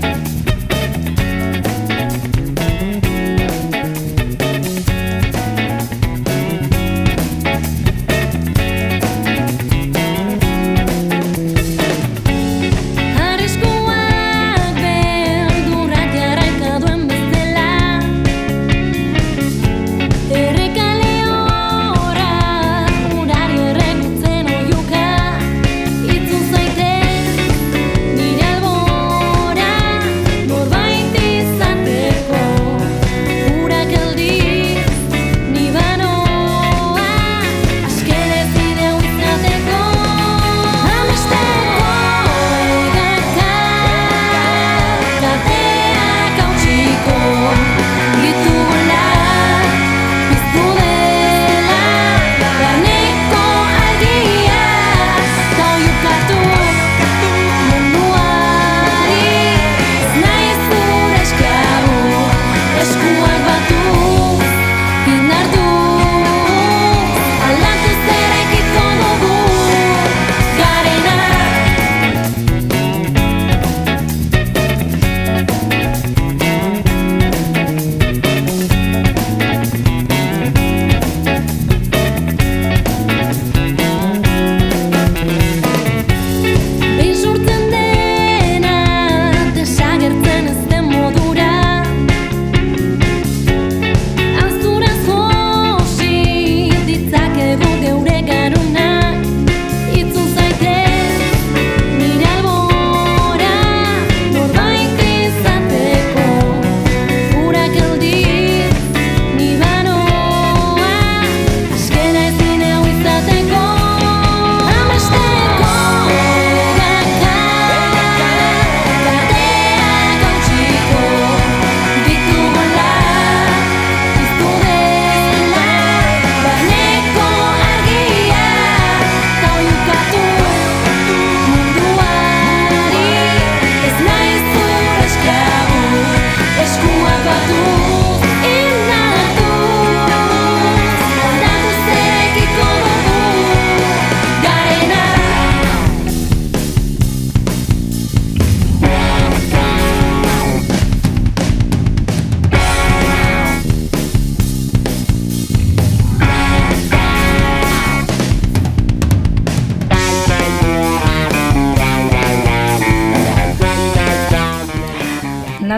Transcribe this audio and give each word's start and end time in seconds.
Bye. 0.00 0.35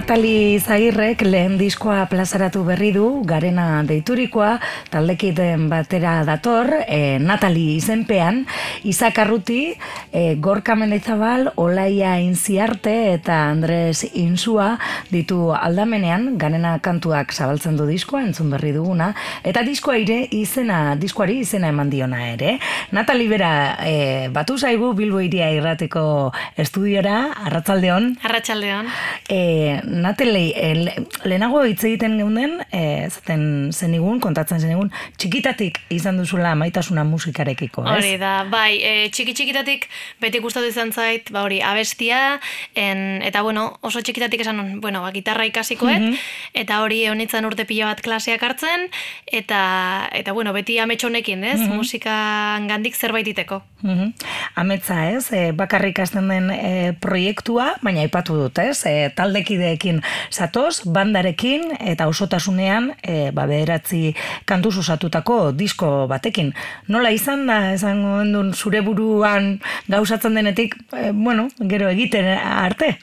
Natali 0.09 0.57
Zagirrek 0.57 1.21
lehen 1.27 1.59
diskoa 1.61 2.07
plazaratu 2.09 2.63
berri 2.65 2.95
du, 2.95 3.21
garena 3.29 3.83
deiturikoa, 3.85 4.55
taldekiten 4.89 5.67
batera 5.69 6.23
dator, 6.25 6.71
e, 6.89 7.19
Natali 7.21 7.75
izenpean, 7.75 8.39
Izak 8.89 9.19
Arruti, 9.21 9.75
e, 10.09 10.23
Gorka 10.41 10.79
Mendezabal, 10.81 11.51
Olaia 11.61 12.15
Inziarte 12.25 12.95
eta 13.19 13.37
Andres 13.51 14.07
Insua 14.15 14.79
ditu 15.11 15.51
aldamenean, 15.53 16.39
garena 16.41 16.79
kantuak 16.81 17.37
zabaltzen 17.37 17.77
du 17.77 17.85
diskoa, 17.85 18.25
entzun 18.31 18.49
berri 18.57 18.73
duguna, 18.73 19.11
eta 19.45 19.61
diskoa 19.69 19.99
ire 20.01 20.23
izena, 20.33 20.97
diskoari 20.97 21.43
izena 21.43 21.69
eman 21.69 21.93
diona 21.93 22.23
ere. 22.31 22.57
Natali 22.97 23.29
bera, 23.29 23.53
e, 23.85 24.33
batu 24.33 24.57
zaigu 24.57 24.95
Bilbo 24.97 25.21
iria 25.21 25.53
irrateko 25.53 26.33
estudiora, 26.57 27.19
Arratzaldeon. 27.45 28.15
Arratsaldeon. 28.25 28.89
E, 29.29 29.45
Nateli, 29.99 30.53
e, 30.57 30.69
lehenago 31.25 31.63
hitz 31.67 31.83
egiten 31.85 32.17
geunden, 32.21 32.59
e, 32.73 33.09
zaten 33.11 33.71
zenigun, 33.73 34.21
kontatzen 34.23 34.61
zenigun, 34.63 34.91
txikitatik 35.19 35.81
izan 35.95 36.21
duzula 36.21 36.55
maitasuna 36.59 37.05
musikarekiko, 37.09 37.85
ez? 37.87 37.97
Hori 37.99 38.15
da, 38.21 38.33
bai, 38.51 38.79
e, 38.83 38.93
txiki 39.15 39.35
txikitatik 39.37 39.89
beti 40.23 40.43
gustatu 40.45 40.71
izan 40.71 40.93
zait, 40.93 41.33
ba 41.35 41.45
hori, 41.47 41.61
abestia, 41.65 42.39
en, 42.79 43.23
eta 43.27 43.43
bueno, 43.47 43.69
oso 43.83 44.03
txikitatik 44.03 44.45
esan, 44.47 44.81
bueno, 44.81 45.03
ba, 45.05 45.13
gitarra 45.15 45.49
ikasikoet, 45.49 46.11
mm 46.13 46.27
eta 46.59 46.81
hori 46.83 47.03
honitzen 47.07 47.45
urte 47.47 47.65
pila 47.69 47.87
bat 47.91 48.01
klaseak 48.03 48.43
hartzen, 48.43 48.89
eta, 49.27 49.61
eta 50.17 50.33
bueno, 50.35 50.53
beti 50.57 50.79
ametxonekin, 50.83 51.45
ez? 51.45 51.59
Mm 51.61 51.77
Musika 51.79 52.15
gandik 52.67 52.97
zerbait 52.97 53.29
iteko. 53.29 53.61
Mm 53.83 54.13
Ametza, 54.59 54.99
ez? 55.13 55.29
E, 55.33 55.53
bakarrik 55.57 56.01
hasten 56.03 56.29
den 56.33 56.51
e, 56.51 56.93
proiektua, 57.01 57.75
baina 57.85 58.03
ipatu 58.07 58.37
dut, 58.39 58.59
ez? 58.59 58.83
E, 58.89 59.11
taldekide 59.15 59.71
taldeekin 59.88 60.03
zatoz, 60.31 60.82
bandarekin 60.84 61.72
eta 61.81 62.06
osotasunean 62.09 62.93
e, 63.03 63.31
ba, 63.32 63.47
beheratzi 63.47 64.15
kantuz 64.47 64.76
osatutako 64.78 65.53
disko 65.53 66.06
batekin. 66.09 66.53
Nola 66.88 67.10
izan 67.10 67.47
da, 67.47 67.72
esango 67.75 68.21
endun 68.22 68.53
zure 68.54 68.81
buruan 68.81 69.60
gauzatzen 69.88 70.34
denetik, 70.34 70.76
e, 70.93 71.10
bueno, 71.12 71.49
gero 71.60 71.88
egiten 71.88 72.26
arte? 72.28 72.99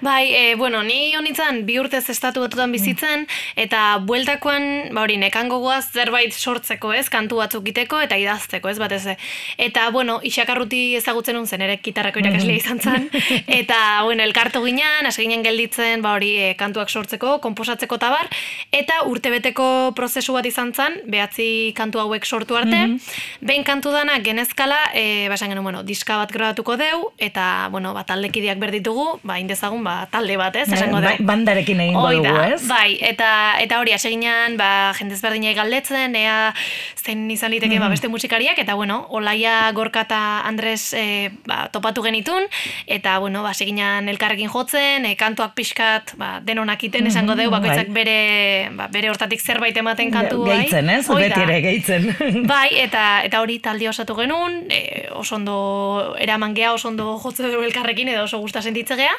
Bai, 0.00 0.32
e, 0.34 0.54
bueno, 0.56 0.82
ni 0.82 1.14
honitzen 1.16 1.64
bi 1.66 1.78
urtez 1.78 2.08
estatu 2.10 2.40
batutan 2.44 2.72
bizitzen, 2.72 3.26
eta 3.56 3.98
bueltakoan, 4.04 4.92
ba 4.94 5.02
hori, 5.02 5.16
nekango 5.18 5.58
goaz 5.60 5.88
zerbait 5.92 6.32
sortzeko, 6.32 6.92
ez, 6.92 7.08
kantu 7.08 7.40
batzuk 7.40 7.66
iteko 7.68 8.00
eta 8.04 8.16
idazteko, 8.16 8.68
ez, 8.68 8.78
batez. 8.78 9.16
Eta, 9.58 9.88
bueno, 9.90 10.20
isakarruti 10.22 10.94
ezagutzen 10.98 11.36
nun 11.38 11.46
zen, 11.46 11.62
ere 11.64 11.78
kitarrako 11.82 12.22
irakaslea 12.22 12.58
mm-hmm. 12.58 12.78
izan 12.78 12.80
zen, 12.80 13.08
eta, 13.60 13.78
bueno, 14.04 14.22
elkartu 14.22 14.62
ginen, 14.64 15.08
hasi 15.08 15.24
ginen 15.24 15.42
gelditzen, 15.46 16.02
ba 16.04 16.17
hori 16.18 16.34
e, 16.36 16.52
kantuak 16.58 16.90
sortzeko, 16.90 17.38
konposatzeko 17.44 17.98
tabar, 18.02 18.28
eta 18.74 19.02
urtebeteko 19.08 19.94
prozesu 19.96 20.34
bat 20.36 20.46
izan 20.48 20.74
zen, 20.74 21.00
behatzi 21.08 21.72
kantu 21.78 22.02
hauek 22.04 22.26
sortu 22.26 22.58
arte, 22.58 22.86
mm 22.86 23.00
behin 23.48 23.62
kantu 23.64 23.92
dana 23.94 24.18
genezkala, 24.24 24.76
e, 24.98 25.28
basan 25.30 25.52
genuen, 25.52 25.64
bueno, 25.64 25.82
diska 25.86 26.16
bat 26.18 26.32
grabatuko 26.32 26.74
deu, 26.80 27.12
eta, 27.22 27.68
bueno, 27.70 27.92
ba, 27.94 28.02
taldekideak 28.08 28.58
berditugu, 28.60 29.20
ba, 29.22 29.38
indezagun, 29.40 29.84
ba, 29.86 30.08
talde 30.10 30.36
bat, 30.40 30.56
ez, 30.58 30.66
esango 30.72 31.00
deu. 31.00 31.14
Ba, 31.20 31.26
bandarekin 31.30 31.80
egin 31.84 31.96
dugu, 31.96 32.34
ez? 32.42 32.60
Bai, 32.68 32.98
eta, 33.04 33.30
eta 33.62 33.78
hori, 33.80 33.94
aseginan, 33.94 34.58
ba, 34.60 34.92
jendez 34.98 35.20
berdinai 35.22 35.54
galdetzen, 35.56 36.16
ea, 36.18 36.52
zen 36.98 37.24
izan 37.32 37.54
liteke, 37.54 37.78
ba, 37.80 37.88
beste 37.92 38.10
musikariak, 38.12 38.58
eta, 38.60 38.76
bueno, 38.78 39.00
Olaia 39.14 39.70
Gorka 39.76 40.04
eta 40.08 40.20
Andres 40.48 40.92
e, 40.98 41.30
ba, 41.46 41.68
topatu 41.72 42.04
genitun, 42.04 42.48
eta, 42.86 43.18
bueno, 43.22 43.44
ba, 43.46 43.54
aseginan 43.56 44.10
elkarrekin 44.12 44.50
jotzen, 44.52 45.06
e, 45.06 45.14
kantuak 45.20 45.54
pixka 45.56 46.02
ba, 46.16 46.40
denonakiten 46.44 47.06
esango 47.06 47.34
dugu, 47.34 47.50
Mhm, 47.50 47.56
bakoitzak 47.56 47.86
bai. 47.88 47.94
bere, 47.94 48.70
ba, 48.76 48.86
bere 48.88 49.10
hortatik 49.10 49.40
zerbait 49.40 49.76
ematen 49.76 50.10
kantu 50.10 50.44
bai. 50.46 50.58
Gehitzen, 50.62 50.88
ez? 50.90 51.08
Hoi 51.08 51.22
da. 51.22 51.28
Beti 51.28 51.40
ere 51.42 51.60
gehitzen. 51.60 52.16
Bai, 52.48 52.68
eta 52.80 53.22
eta 53.24 53.40
hori 53.40 53.58
talde 53.58 53.88
osatu 53.88 54.14
genuen, 54.16 54.64
e, 54.70 55.08
oso 55.12 55.36
ondo 55.36 56.14
eraman 56.18 56.54
geha, 56.54 56.72
oso 56.72 56.88
ondo 56.88 57.18
jotze 57.22 57.42
dugu 57.50 57.62
elkarrekin, 57.64 58.08
edo 58.08 58.24
oso 58.24 58.38
gusta 58.38 58.62
sentitzegea. 58.62 59.12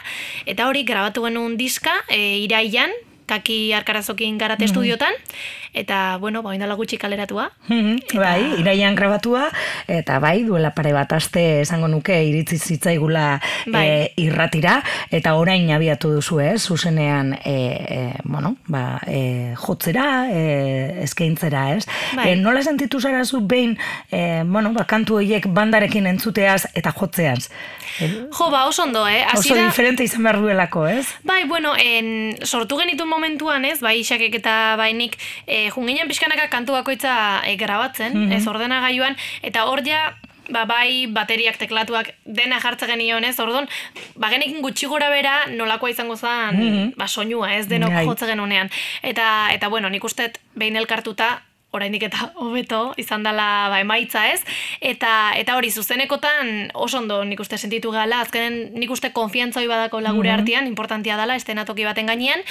Eta 0.46 0.68
hori 0.68 0.84
grabatu 0.84 1.24
genuen 1.24 1.58
diska, 1.58 1.94
e, 2.08 2.38
iraian, 2.40 2.92
kaki 3.30 3.74
arkarazokin 3.78 4.40
garate 4.42 4.66
estudiotan, 4.66 5.14
eta, 5.74 6.18
bueno, 6.18 6.42
ba, 6.42 6.54
indala 6.56 6.74
gutxi 6.76 6.98
kaleratua. 6.98 7.52
Mhm, 7.68 8.00
Bai, 8.20 8.60
iraian 8.60 8.96
grabatua, 8.96 9.50
eta 9.88 10.20
bai, 10.20 10.44
duela 10.44 10.72
pare 10.76 10.94
bat 10.94 11.12
aste 11.14 11.62
esango 11.62 11.88
nuke 11.88 12.24
iritzi 12.24 12.58
zitzaigula 12.58 13.40
Bai. 13.68 13.88
e, 13.88 14.14
irratira, 14.18 14.82
eta 15.12 15.36
orain 15.36 15.70
abiatu 15.72 16.12
duzu, 16.14 16.40
ez, 16.42 16.62
zuzenean, 16.64 17.34
e, 17.44 17.54
e, 17.54 18.14
bueno, 18.24 18.56
ba, 18.68 19.00
e, 19.08 19.54
jotzera, 19.56 20.28
e, 20.32 21.04
eskaintzera, 21.04 21.76
ez? 21.76 21.86
Bai. 22.16 22.32
E, 22.32 22.36
nola 22.36 22.64
sentitu 22.64 23.00
zara 23.00 23.24
zu 23.26 23.42
behin, 23.42 23.78
e, 24.12 24.44
bueno, 24.46 24.74
ba, 24.74 24.86
kantu 24.86 25.18
horiek 25.20 25.48
bandarekin 25.48 26.08
entzuteaz 26.08 26.68
eta 26.74 26.92
jotzeaz? 26.92 27.50
E, 28.00 28.10
Jo, 28.32 28.50
ba, 28.50 28.66
oso 28.66 28.84
ondo, 28.84 29.08
eh? 29.08 29.26
oso 29.34 29.40
Hasiera- 29.42 29.66
diferente 29.66 30.04
izan 30.04 30.24
behar 30.24 30.40
duelako, 30.40 30.88
ez? 30.88 31.06
Bai, 31.24 31.44
bueno, 31.46 31.74
en, 31.78 32.36
sortu 32.46 32.78
genituen 32.80 33.10
momentuan, 33.10 33.66
ez, 33.66 33.80
bai 33.82 34.00
Isakek 34.00 34.36
eta 34.40 34.76
bai 34.80 34.94
nik, 34.94 35.18
e, 35.60 35.70
junginen 35.76 36.08
pixkanaka 36.08 36.48
kantu 36.54 36.78
bakoitza 36.78 37.14
e, 37.46 37.56
grabatzen, 37.60 38.32
ez, 38.32 38.46
ordenagailuan, 38.48 39.18
eta 39.46 39.66
hor 39.70 39.84
ja, 39.86 40.16
ba, 40.50 40.66
bai 40.70 41.08
bateriak, 41.14 41.60
teklatuak, 41.62 42.14
dena 42.26 42.60
jartze 42.64 42.88
genion, 42.90 43.26
ez, 43.26 43.36
orduan, 43.42 43.70
ba, 44.16 44.32
genekin 44.34 44.64
gutxi 44.66 44.90
gora 44.92 45.10
bera 45.14 45.36
nolakoa 45.52 45.92
izango 45.94 46.18
zen, 46.18 46.94
ba, 46.98 47.08
soinua, 47.08 47.54
ez, 47.58 47.68
denok 47.72 47.94
Bai. 48.00 48.08
jotze 48.08 48.30
genunean. 48.30 48.72
Eta, 49.04 49.50
eta 49.54 49.70
bueno, 49.70 49.90
nik 49.90 50.04
uste 50.04 50.32
behin 50.56 50.80
elkartuta, 50.80 51.40
oraindik 51.72 52.04
eta 52.08 52.32
hobeto 52.42 52.94
izan 52.98 53.24
dela 53.26 53.70
ba, 53.70 53.80
emaitza 53.82 54.26
ez? 54.32 54.42
Eta 54.82 55.34
eta 55.38 55.56
hori 55.58 55.72
zuzenekotan 55.72 56.72
oso 56.74 57.00
ondo 57.02 57.22
nik 57.26 57.40
uste 57.40 57.58
sentitu 57.58 57.92
gala. 57.94 58.24
Azkenen 58.26 58.74
nik 58.80 58.92
uste 58.92 59.12
konfiantza 59.14 59.62
hori 59.62 59.70
badako 59.70 60.02
lagure 60.02 60.32
artean 60.34 60.68
importantia 60.68 61.18
dela 61.20 61.38
estenatoki 61.40 61.86
baten 61.86 62.10
gainean 62.10 62.42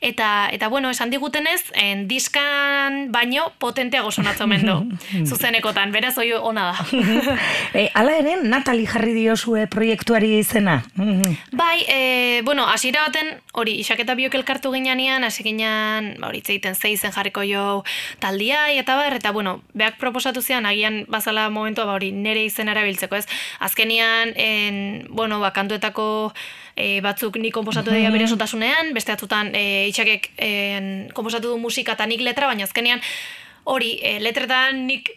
eta 0.00 0.48
eta 0.52 0.68
bueno 0.68 0.90
esan 0.90 1.10
digutenez 1.10 1.72
en 1.74 2.08
diskan 2.08 3.10
baino 3.12 3.52
potenteago 3.58 4.10
sonatzen 4.10 4.66
du 4.66 4.78
zuzenekotan 5.28 5.92
beraz 5.92 6.16
hori 6.18 6.32
ona 6.32 6.72
da 6.72 6.78
e, 7.74 7.88
ala 7.94 8.16
ere, 8.18 8.36
Natali 8.42 8.86
jarri 8.88 9.12
diozue 9.16 9.66
proiektuari 9.70 10.38
izena. 10.38 10.78
Bai, 11.60 11.84
e, 11.88 12.42
bueno, 12.44 12.66
hasiera 12.68 13.06
baten, 13.06 13.34
hori, 13.52 13.78
isaketa 13.82 14.16
biok 14.18 14.38
elkartu 14.40 14.72
ginean, 14.74 15.24
hasi 15.24 15.44
ginean, 15.46 16.14
ba, 16.20 16.30
hori, 16.30 16.42
itzeiten 16.42 16.76
zeizen 16.76 17.14
jarriko 17.14 17.44
jo 17.46 17.82
taldia, 18.22 18.68
eta 18.72 18.96
bar, 18.98 19.18
eta, 19.18 19.32
bueno, 19.32 19.58
beak 19.74 19.98
proposatu 19.98 20.42
zian, 20.42 20.66
agian 20.66 21.04
bazala 21.08 21.48
momentua, 21.50 21.86
ba, 21.88 21.98
hori, 21.98 22.12
nere 22.12 22.44
izen 22.46 22.70
erabiltzeko, 22.72 23.18
ez? 23.18 23.26
Azkenian, 23.64 24.34
en, 24.36 25.06
bueno, 25.10 25.40
ba, 25.40 25.52
kantuetako 25.56 26.08
e, 26.78 27.00
batzuk 27.04 27.36
nik 27.42 27.54
komposatu 27.54 27.92
dira 27.94 28.12
bere 28.14 28.28
osotasunean, 28.28 28.94
beste 28.96 29.12
batzutan 29.12 29.50
e, 29.56 29.88
itxakek 29.90 30.30
en, 30.46 30.90
komposatu 31.16 31.52
du 31.52 31.58
musika 31.60 31.98
eta 31.98 32.06
nik 32.06 32.22
letra, 32.24 32.48
baina 32.50 32.68
azkenean, 32.68 33.02
hori, 33.68 33.96
e, 34.00 34.18
letretan 34.22 34.86
nik 34.86 35.10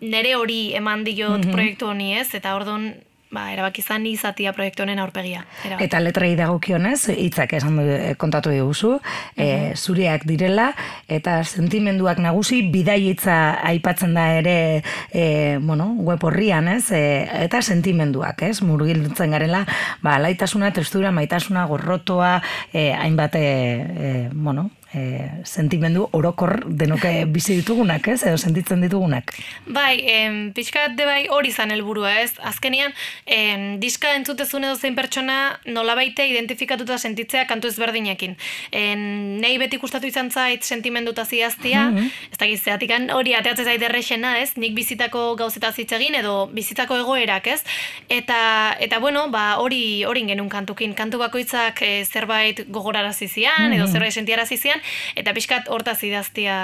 nere 0.00 0.34
hori 0.38 0.74
eman 0.78 1.04
diot 1.06 1.46
proiektu 1.50 1.88
honi 1.90 2.12
ez, 2.18 2.28
eta 2.38 2.54
orduan, 2.58 2.90
ba, 3.30 3.48
erabaki 3.52 3.82
izan 3.82 4.02
ni 4.06 4.12
izatia 4.16 4.52
proiektu 4.56 4.84
honen 4.84 4.98
aurpegia. 5.02 5.44
Erabaki. 5.64 5.84
Eta 5.84 6.00
letrei 6.00 6.32
dagokionez, 6.38 7.10
hitzak 7.14 7.52
esan 7.58 7.76
du, 7.76 7.84
eh, 7.92 8.14
kontatu 8.16 8.50
diguzu, 8.50 8.98
eh, 9.36 9.72
zureak 9.76 10.24
direla, 10.28 10.72
eta 11.08 11.42
sentimenduak 11.44 12.18
nagusi, 12.18 12.62
bidai 12.72 13.00
hitza 13.10 13.38
aipatzen 13.68 14.14
da 14.14 14.26
ere, 14.38 14.82
e, 15.12 15.58
bueno, 15.60 15.92
web 15.98 16.24
horrian, 16.24 16.68
ez? 16.68 16.90
E, 16.92 17.28
eta 17.44 17.62
sentimenduak, 17.62 18.42
ez? 18.42 18.62
Murgiltzen 18.62 19.30
garela, 19.30 19.64
ba, 20.02 20.18
laitasuna, 20.18 20.72
tristura, 20.72 21.12
maitasuna, 21.12 21.66
gorrotoa, 21.66 22.40
e, 22.72 22.92
hainbat, 22.92 23.36
e, 23.36 23.44
e, 23.44 24.28
bueno, 24.32 24.70
e, 24.98 25.30
sentimendu 25.44 26.08
orokor 26.12 26.64
denoke 26.66 27.12
bizi 27.30 27.58
ditugunak, 27.60 28.08
ez? 28.08 28.22
Edo 28.26 28.38
sentitzen 28.38 28.82
ditugunak. 28.84 29.32
Bai, 29.66 30.00
em, 30.14 30.38
pixkat 30.56 30.96
de 30.98 31.06
bai 31.06 31.20
hori 31.30 31.52
zan 31.52 31.70
helburua 31.74 32.14
ez. 32.22 32.32
Azkenean, 32.50 32.94
em, 33.26 33.78
diska 33.80 34.14
entzutezun 34.18 34.64
edo 34.64 34.76
zein 34.76 34.96
pertsona 34.98 35.58
nolabaite 35.66 36.26
identifikatuta 36.28 36.98
sentitzea 36.98 37.46
kantu 37.46 37.68
ezberdinekin. 37.68 38.36
En, 38.72 39.00
nei 39.42 39.56
beti 39.58 39.78
gustatu 39.78 40.06
izan 40.06 40.30
zait 40.30 40.64
sentimenduta 40.64 41.24
zidaztia, 41.24 41.88
ez 42.32 42.38
dakit 42.38 42.62
zeatikan 42.62 43.10
hori 43.14 43.34
ateatzen 43.34 43.68
zait 43.68 43.82
errexena 43.82 44.38
ez, 44.42 44.52
nik 44.56 44.74
bizitako 44.74 45.34
gauzeta 45.38 45.72
hitz 45.76 45.92
egin 45.92 46.14
edo 46.18 46.48
bizitako 46.52 46.98
egoerak 47.04 47.46
ez. 47.46 47.60
Eta, 48.08 48.76
eta 48.80 48.98
bueno, 48.98 49.28
ba, 49.30 49.58
hori 49.62 50.04
hori 50.08 50.24
genuen 50.26 50.50
kantukin. 50.52 50.94
Kantu 50.98 51.20
bakoitzak 51.22 51.82
eh, 51.86 52.04
zerbait 52.04 52.64
gogorarazi 52.68 53.28
zian, 53.28 53.72
edo 53.72 53.86
zerbait 53.86 54.14
sentiarazi 54.14 54.56
zian, 54.56 54.80
eta 55.16 55.34
pixkat 55.36 55.68
hortaz 55.68 55.98
idaztia 56.06 56.58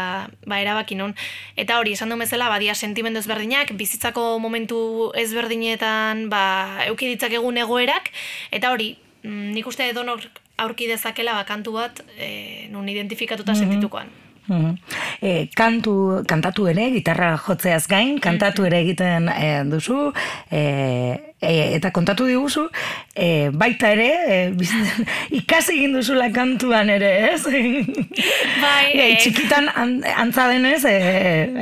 ba, 0.47 0.61
erabaki 0.61 0.99
nun. 0.99 1.15
Eta 1.56 1.79
hori, 1.79 1.94
esan 1.99 2.12
du 2.12 2.19
bezala, 2.21 2.49
badia 2.53 2.75
sentimendu 2.75 3.21
ezberdinak, 3.21 3.75
bizitzako 3.79 4.38
momentu 4.38 5.12
ezberdinetan 5.21 6.29
ba, 6.32 6.44
euki 6.88 7.11
ditzakegun 7.15 7.59
egoerak, 7.65 8.11
eta 8.50 8.73
hori, 8.73 8.94
mm, 9.23 9.53
nik 9.55 9.67
uste 9.67 9.88
edonor 9.88 10.25
aurki 10.56 10.87
dezakela 10.91 11.35
ba, 11.35 11.47
kantu 11.49 11.79
bat 11.79 12.05
e, 12.19 12.69
nun 12.71 12.88
identifikatuta 12.88 13.55
sentitukoan. 13.55 14.12
Mhm. 14.47 14.75
E, 15.25 15.49
kantu, 15.56 16.23
kantatu 16.29 16.67
ere, 16.69 16.91
gitarra 16.93 17.32
jotzeaz 17.41 17.87
gain, 17.88 18.19
kantatu 18.20 18.67
ere 18.69 18.82
egiten 18.85 19.31
e, 19.32 19.49
duzu, 19.70 20.12
e, 20.53 21.34
e, 21.44 21.75
eta 21.76 21.93
kontatu 21.94 22.26
diguzu, 22.29 22.67
e, 23.14 23.50
baita 23.52 23.93
ere, 23.94 24.08
e, 24.26 24.38
bizitzen, 24.56 25.08
ikasi 25.41 25.79
egin 25.79 25.96
duzula 25.99 26.31
kantuan 26.35 26.91
ere, 26.94 27.12
ez? 27.32 27.43
Bai, 28.64 28.93
e, 28.94 29.08
txikitan 29.20 29.69
an, 29.75 29.96
antza 30.25 30.49
denez, 30.50 30.82
e, 30.88 30.96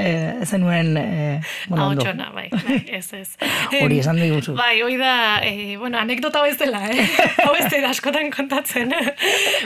e, 0.06 0.46
zenuen, 0.46 0.96
e, 0.96 1.40
bueno, 1.68 1.88
ondo. 1.88 2.02
Ahotsona, 2.02 2.30
bai, 2.34 2.48
bai, 2.52 2.78
ez, 2.88 3.12
ez. 3.12 3.28
Hori 3.82 3.98
esan 4.02 4.20
diguzu. 4.20 4.54
Bai, 4.58 4.82
hoi 4.82 4.96
da, 5.00 5.40
eh, 5.44 5.76
bueno, 5.78 5.98
anekdota 5.98 6.42
bezala, 6.44 6.82
eh? 6.90 7.06
Hau 7.44 7.54
ez 7.56 7.68
da 7.70 7.90
askotan 7.90 8.30
kontatzen. 8.34 8.92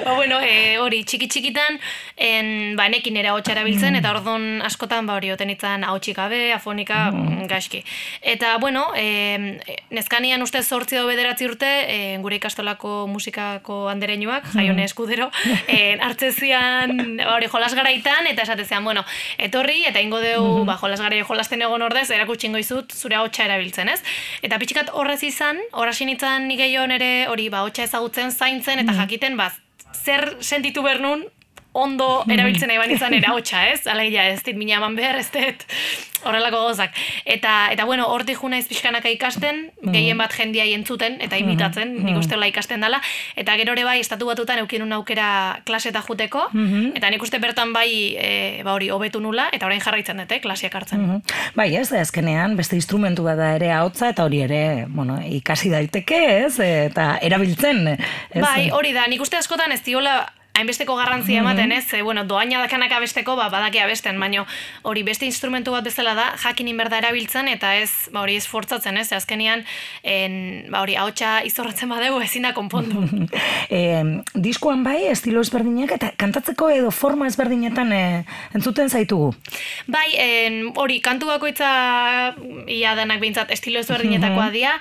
ba, 0.05 0.15
bueno, 0.15 0.41
eh, 0.43 0.79
hori, 0.83 1.03
txiki 1.05 1.29
txikitan, 1.33 1.79
en, 2.17 2.77
ba, 2.79 2.87
enekin 2.91 3.17
ere 3.21 3.33
ahotsa 3.33 3.55
erabiltzen, 3.55 3.99
eta 3.99 4.13
ordon 4.15 4.63
askotan, 4.67 5.09
ba, 5.09 5.19
hori, 5.19 5.33
oten 5.35 5.53
itzan 5.55 5.85
ahotsik 5.85 6.17
gabe, 6.17 6.41
afonika, 6.55 7.11
mm. 7.13 7.47
gaizki. 7.51 7.83
Eta, 8.23 8.57
bueno, 8.63 8.89
eh, 8.97 9.59
neskanian 10.07 10.43
uste 10.43 10.63
zortzi 10.63 10.95
edo 10.95 11.09
bederatzi 11.09 11.49
urte, 11.49 11.67
eh, 11.91 12.19
gure 12.23 12.39
ikastolako 12.39 13.09
musikako 13.11 13.89
andereinuak, 13.91 14.47
jaione 14.55 14.85
eskudero, 14.87 15.33
eh, 15.67 15.99
hartzezian, 15.99 17.19
hori, 17.27 17.51
jolas 17.51 17.75
garaitan, 17.75 18.31
eta 18.31 18.47
esatezean, 18.47 18.85
bueno, 18.87 19.03
etorri, 19.37 19.83
eta 19.91 20.01
ingo 20.01 20.21
deu, 20.23 20.65
ba, 20.65 20.79
jolas 20.79 21.01
garai 21.03 21.25
jolasten 21.27 21.67
egon 21.67 21.83
ordez, 21.83 22.07
erakutsingo 22.15 22.63
izut, 22.63 22.95
zure 22.95 23.19
ahotsa 23.19 23.49
erabiltzen, 23.49 23.91
ez? 23.91 24.01
Eta 24.47 24.61
pixkat 24.63 24.95
horrez 24.95 25.25
izan, 25.27 25.59
horrasin 25.73 26.15
itzan 26.15 26.47
ni 26.47 26.57
gehiago 26.57 26.87
ere 26.95 27.27
hori 27.27 27.49
ba 27.51 27.65
hotsa 27.67 27.83
ezagutzen 27.87 28.31
zaintzen 28.31 28.79
eta 28.83 28.95
jakiten 28.95 29.37
ba 29.37 29.51
zer 30.05 30.37
sentitu 30.41 30.83
bernun 30.85 31.25
ondo 31.77 32.25
erabiltzen 32.31 32.71
nahi 32.73 32.81
banizan 32.81 33.15
era 33.17 33.35
hotsa, 33.37 33.67
ez? 33.73 33.87
Alegia 33.91 34.29
ez 34.33 34.43
dit 34.47 34.57
mina 34.57 34.79
eman 34.81 34.97
behar, 34.97 35.19
ez 35.21 35.29
dit 35.35 35.67
horrelako 36.27 36.63
gozak. 36.69 36.95
Eta, 37.25 37.69
eta 37.73 37.85
bueno, 37.85 38.07
hortik 38.13 38.41
ju 38.41 38.49
naiz 38.51 38.67
pixkanaka 38.69 39.11
ikasten, 39.13 39.67
gehien 39.93 40.19
bat 40.19 40.33
jendia 40.35 40.65
entzuten 40.75 41.21
eta 41.23 41.39
imitatzen, 41.39 41.93
nik 42.05 42.19
uste 42.19 42.39
ikasten 42.49 42.83
dela. 42.83 43.01
Eta 43.37 43.57
gero 43.61 43.75
ere 43.77 43.85
bai, 43.87 43.99
estatu 44.01 44.27
batutan 44.29 44.61
eukinun 44.65 44.93
aukera 44.97 45.61
klaseta 45.69 46.03
juteko, 46.07 46.49
eta 46.95 47.11
nik 47.13 47.23
uste 47.23 47.39
bertan 47.43 47.73
bai, 47.77 47.91
e, 48.17 48.31
ba 48.67 48.75
hori, 48.75 48.91
hobetu 48.91 49.21
nula, 49.21 49.49
eta 49.53 49.69
orain 49.69 49.83
jarraitzen 49.83 50.23
dute, 50.23 50.41
klasiak 50.45 50.75
hartzen. 50.75 51.07
Bai, 51.57 51.69
ez, 51.77 51.91
azkenean 51.93 52.57
beste 52.59 52.77
instrumentu 52.79 53.27
bat 53.27 53.39
da 53.39 53.53
ere 53.57 53.71
ahotsa 53.75 54.11
eta 54.15 54.27
hori 54.27 54.43
ere, 54.47 54.63
bueno, 54.89 55.19
ikasi 55.21 55.71
daiteke, 55.73 56.23
ez? 56.47 56.57
Eta 56.61 57.17
erabiltzen, 57.23 57.87
ez? 57.95 58.43
Bai, 58.43 58.71
hori 58.75 58.93
da, 58.97 59.07
nik 59.11 59.23
uste 59.23 59.39
askotan 59.39 59.73
ez 59.73 59.83
diola 59.87 60.25
hainbesteko 60.57 60.97
garrantzia 60.97 61.41
ematen, 61.43 61.73
ez? 61.73 61.85
E, 61.95 62.03
bueno, 62.03 62.25
doaina 62.25 62.61
dakanak 62.63 62.93
abesteko, 62.97 63.37
ba, 63.37 63.49
badaki 63.53 63.81
abesten, 63.83 64.19
baino 64.21 64.47
hori 64.89 65.03
beste 65.07 65.27
instrumentu 65.29 65.75
bat 65.75 65.85
bezala 65.85 66.15
da, 66.17 66.27
jakin 66.41 66.71
inberda 66.73 67.01
erabiltzen, 67.03 67.51
eta 67.53 67.75
ez, 67.77 67.91
ba, 68.13 68.23
hori 68.25 68.39
ez 68.41 68.47
fortzatzen, 68.49 68.97
ez? 69.01 69.11
Azkenian, 69.17 69.65
en, 70.03 70.39
ba, 70.73 70.81
hori, 70.85 70.97
haotxa 70.97 71.41
izorratzen 71.49 71.93
badegu 71.93 72.21
ezin 72.25 72.49
da 72.49 72.55
konpondu. 72.57 73.05
e, 73.77 73.83
diskoan 74.35 74.85
bai, 74.87 74.99
estilo 75.13 75.45
ezberdinak, 75.45 75.93
eta 75.99 76.13
kantatzeko 76.17 76.71
edo 76.73 76.93
forma 76.95 77.29
ezberdinetan 77.29 77.93
e, 77.93 78.03
entzuten 78.57 78.91
zaitugu? 78.91 79.33
Bai, 79.93 80.09
en, 80.23 80.61
hori, 80.81 81.01
kantu 81.05 81.31
bakoitza 81.31 81.71
ia 82.73 82.97
denak 82.99 83.21
behintzat 83.21 83.53
estilo 83.53 83.83
ezberdinetakoa 83.85 84.49
dira, 84.55 84.77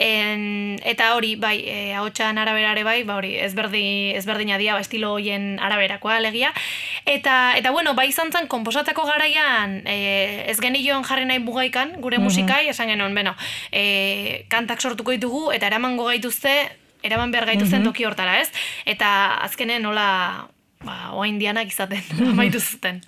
en, 0.00 0.78
eta 0.82 1.14
hori, 1.14 1.36
bai, 1.40 1.56
e, 1.62 1.78
haotxan 1.94 2.40
araberare 2.42 2.84
bai, 2.86 2.98
ba, 3.06 3.20
hori, 3.20 3.36
ezberdi, 3.38 3.84
ezberdina 4.18 4.58
dira, 4.58 4.74
ba, 4.74 4.84
estilo 4.84 5.19
hoien 5.20 5.58
araberakoa 5.60 6.16
alegia. 6.16 6.52
Eta, 7.04 7.54
eta 7.60 7.70
bueno, 7.70 7.94
bai 7.94 8.08
izan 8.10 8.32
zen, 8.32 8.48
komposatako 8.48 9.04
garaian, 9.08 9.80
e, 9.84 10.44
ez 10.50 10.58
genioen 10.60 11.04
jarri 11.04 11.28
nahi 11.28 11.44
bugaikan, 11.44 11.98
gure 12.00 12.18
mm 12.18 12.28
musikai, 12.30 12.68
esan 12.68 12.90
genuen, 12.92 13.14
beno, 13.16 13.32
e, 13.72 14.44
kantak 14.52 14.80
sortuko 14.80 15.14
ditugu, 15.16 15.48
eta 15.56 15.66
eramango 15.70 16.04
gaituzte, 16.10 16.52
eraman 17.02 17.32
behar 17.32 17.48
gaituzten 17.48 17.84
toki 17.86 18.04
hortara, 18.04 18.38
ez? 18.42 18.50
Eta 18.84 19.10
azkenen 19.46 19.82
nola 19.82 20.48
ba, 20.84 21.12
oa 21.12 21.26
indianak 21.28 21.68
izaten, 21.68 22.00
amaitu 22.30 22.60
zuten. 22.70 23.00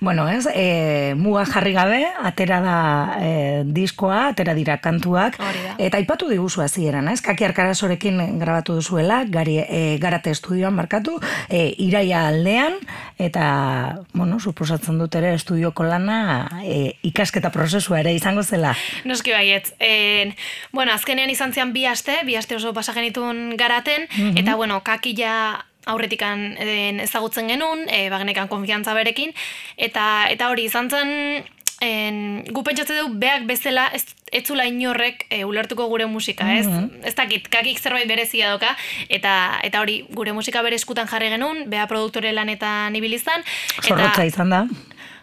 bueno, 0.00 0.28
ez, 0.28 0.46
e, 0.54 1.14
muga 1.16 1.44
jarri 1.44 1.74
gabe, 1.76 2.00
atera 2.24 2.60
da 2.64 2.78
e, 3.20 3.30
diskoa, 3.64 4.28
atera 4.32 4.54
dira 4.56 4.78
kantuak, 4.80 5.36
eta 5.76 6.00
aipatu 6.00 6.28
diguzu 6.30 6.62
hasieran 6.64 7.10
ez, 7.12 7.20
kaki 7.24 7.44
arkarasorekin 7.50 8.38
grabatu 8.40 8.78
duzuela, 8.78 9.22
gari, 9.28 9.58
e, 9.60 9.98
garate 10.00 10.32
estudioan 10.32 10.76
markatu, 10.76 11.18
e, 11.48 11.68
iraia 11.84 12.26
aldean, 12.30 12.78
eta, 13.20 13.98
bueno, 14.14 14.40
suposatzen 14.40 14.98
dut 14.98 15.18
ere 15.20 15.34
estudioko 15.36 15.84
lana 15.84 16.48
e, 16.64 16.96
ikasketa 17.10 17.52
prozesua 17.52 18.00
ere 18.00 18.14
izango 18.16 18.42
zela. 18.42 18.74
Noski 19.04 19.36
baiet, 19.36 19.74
e, 19.80 20.32
bueno, 20.72 20.96
azkenean 20.96 21.30
izan 21.30 21.52
zian 21.52 21.74
bi 21.76 21.84
aste, 21.86 22.22
bi 22.24 22.38
aste 22.40 22.56
oso 22.56 22.72
pasagenitun 22.72 23.58
garaten, 23.60 24.08
mhm. 24.08 24.38
eta, 24.40 24.56
bueno, 24.56 24.80
kaki 24.86 25.12
ja 25.18 25.67
aurretikan 25.88 26.56
ezagutzen 27.04 27.48
genuen, 27.48 27.86
e, 27.88 28.08
bagnekan 28.12 28.48
konfiantza 28.48 28.94
berekin, 28.94 29.32
eta 29.76 30.26
eta 30.30 30.50
hori 30.52 30.68
izan 30.68 30.90
zen, 30.90 31.44
en, 31.84 32.20
gu 32.50 32.62
pentsatze 32.66 32.96
dugu 32.96 33.18
beak 33.22 33.46
bezala 33.48 33.88
ez, 33.94 34.04
etzula 34.34 34.66
inorrek 34.68 35.24
e, 35.30 35.44
ulertuko 35.48 35.86
gure 35.88 36.06
musika, 36.06 36.48
ez? 36.52 36.66
Mm 36.66 36.78
-hmm. 36.78 37.06
Ez 37.06 37.14
dakit, 37.14 37.48
kakik 37.48 37.78
zerbait 37.78 38.08
berezia 38.08 38.50
doka, 38.50 38.76
eta 39.08 39.60
eta 39.62 39.80
hori 39.80 40.04
gure 40.10 40.32
musika 40.32 40.62
bere 40.62 40.76
eskutan 40.76 41.08
jarri 41.08 41.30
genuen, 41.30 41.70
bea 41.70 41.86
produktore 41.86 42.32
lanetan 42.32 42.96
ibilizan. 42.96 43.44
Zorrotza 43.82 44.24
izan 44.24 44.50
da. 44.50 44.66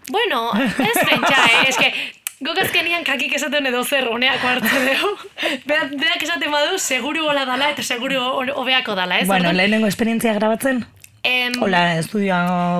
Bueno, 0.10 0.51
ez 0.89 0.98
pentsa, 1.10 1.38
eh? 1.50 1.74
Que, 1.79 1.93
Gok 2.44 2.58
azkenian 2.65 3.06
kakik 3.08 3.38
esaten 3.38 3.70
edo 3.70 3.84
zer 3.88 4.10
honeak 4.12 4.44
hartzen 4.44 4.89
dugu. 4.89 5.12
Beak 6.01 6.24
esaten 6.25 6.51
badu, 6.51 6.80
seguru 6.80 7.30
hola 7.30 7.46
dala 7.48 7.70
eta 7.72 7.84
seguru 7.84 8.20
hobeako 8.60 8.96
dala, 8.96 9.22
ez? 9.22 9.27
Bueno, 9.27 9.54
lehenengo 9.56 9.88
esperientzia 9.88 10.34
grabatzen? 10.36 10.84
Em, 11.25 11.54
Hola, 11.60 11.98
estudio 11.98 12.36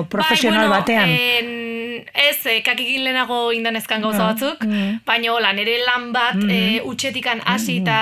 profesional 0.08 0.68
bai, 0.68 0.78
batean. 0.78 1.08
En, 1.10 1.48
ez, 2.12 2.38
eh, 2.46 2.60
kakikin 2.62 3.02
lehenago 3.02 3.50
indanezkan 3.56 4.04
gauza 4.04 4.22
no. 4.22 4.28
batzuk, 4.28 4.62
mm. 4.62 5.00
baina 5.08 5.32
hola, 5.34 5.50
nire 5.56 5.80
lan 5.82 6.12
bat 6.14 6.38
mm. 6.38 6.52
eh, 6.52 6.78
utxetikan 6.86 7.42
hasi 7.44 7.80
eta 7.80 7.98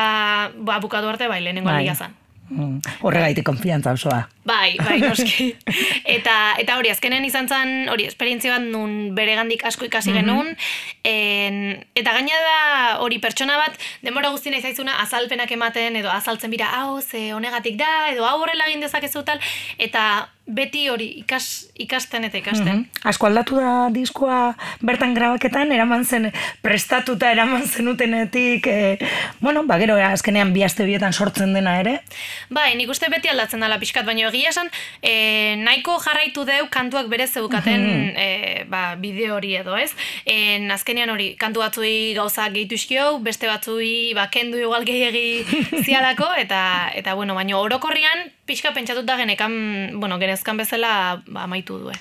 mm. 0.50 0.66
ba, 0.68 0.82
bukatu 0.84 1.08
arte 1.08 1.30
bai, 1.32 1.40
lehenengo 1.40 1.70
bai. 1.70 1.78
aldia 1.80 1.94
zan. 1.94 2.18
Mm. 2.50 2.82
Horregaitik 3.00 3.46
konfiantza 3.46 3.94
osoa. 3.96 4.26
Bai, 4.44 4.76
bai, 4.76 4.98
noski. 5.00 5.54
eta, 6.16 6.34
eta 6.60 6.76
hori, 6.76 6.90
azkenen 6.92 7.24
izan 7.24 7.48
zen, 7.48 7.88
hori, 7.88 8.04
esperientzia 8.10 8.58
bat 8.58 8.66
nun 8.66 9.14
beregandik 9.16 9.64
asko 9.64 9.88
ikasi 9.88 10.12
mm 10.12 10.20
genuen, 10.20 10.52
en, 11.08 11.56
eta 11.96 12.12
gaina 12.14 12.42
da, 12.44 12.58
hori, 13.02 13.18
pertsona 13.24 13.56
bat, 13.58 13.80
demora 14.04 14.30
guztina 14.34 14.60
izaizuna, 14.60 15.00
azalpenak 15.02 15.50
ematen, 15.56 15.96
edo 15.96 16.12
azaltzen 16.12 16.52
bira, 16.52 16.68
hau, 16.76 17.00
ze 17.00 17.32
honegatik 17.34 17.80
da, 17.80 18.10
edo 18.12 18.28
hau 18.28 18.36
horrela 18.42 18.68
egin 18.68 18.84
dezakezu 18.84 19.24
tal, 19.26 19.40
eta 19.80 20.04
beti 20.44 20.82
hori 20.92 21.06
ikas, 21.22 21.70
ikasten 21.80 22.26
eta 22.28 22.36
ikasten. 22.38 22.68
Mm 22.68 23.08
Asko 23.08 23.28
aldatu 23.28 23.56
da 23.60 23.88
diskoa 23.92 24.54
bertan 24.84 25.14
grabaketan, 25.16 25.72
eraman 25.72 26.04
zen 26.04 26.30
prestatuta 26.64 27.30
eraman 27.32 27.64
zenutenetik, 27.68 28.66
e, 28.66 28.98
bueno, 29.40 29.64
ba, 29.68 29.76
gero 29.80 29.96
azkenean 30.00 30.52
bi 30.52 30.64
aste 30.64 30.86
bietan 30.88 31.12
sortzen 31.12 31.52
dena 31.56 31.78
ere. 31.80 31.98
Bai, 32.48 32.74
nik 32.76 32.88
uste 32.92 33.10
beti 33.12 33.28
aldatzen 33.28 33.60
dela 33.60 33.78
pixkat, 33.80 34.06
baina 34.08 34.28
egia 34.34 34.50
esan, 34.50 34.70
e, 35.02 35.56
nahiko 35.62 35.98
jarraitu 36.02 36.44
deu 36.48 36.68
kantuak 36.70 37.08
bere 37.08 37.26
zeukaten 37.26 37.80
mm 37.80 38.10
-hmm. 38.14 38.68
ba, 38.68 38.96
bideo 38.96 39.36
hori 39.36 39.54
edo, 39.56 39.76
ez? 39.76 39.92
E, 40.26 40.60
azkenean 40.70 41.10
hori, 41.10 41.34
kantu 41.36 41.60
batzui 41.60 42.14
gauza 42.14 42.48
gehitu 42.48 42.76
beste 43.20 43.46
batzui 43.46 44.14
ba, 44.14 44.28
kendu 44.30 44.58
igual 44.58 44.84
gehiagi 44.84 45.44
zialako, 45.84 46.28
eta, 46.38 46.90
eta 46.94 47.14
bueno, 47.14 47.34
baina 47.34 47.58
orokorrian, 47.58 48.30
pixka 48.46 48.72
pentsatut 48.72 49.04
da 49.04 49.16
genekan, 49.16 50.00
bueno, 50.00 50.18
genezkan 50.18 50.56
bezala 50.56 51.22
ba, 51.26 51.44
amaitu 51.44 51.78
du, 51.78 51.90
eh? 51.90 52.00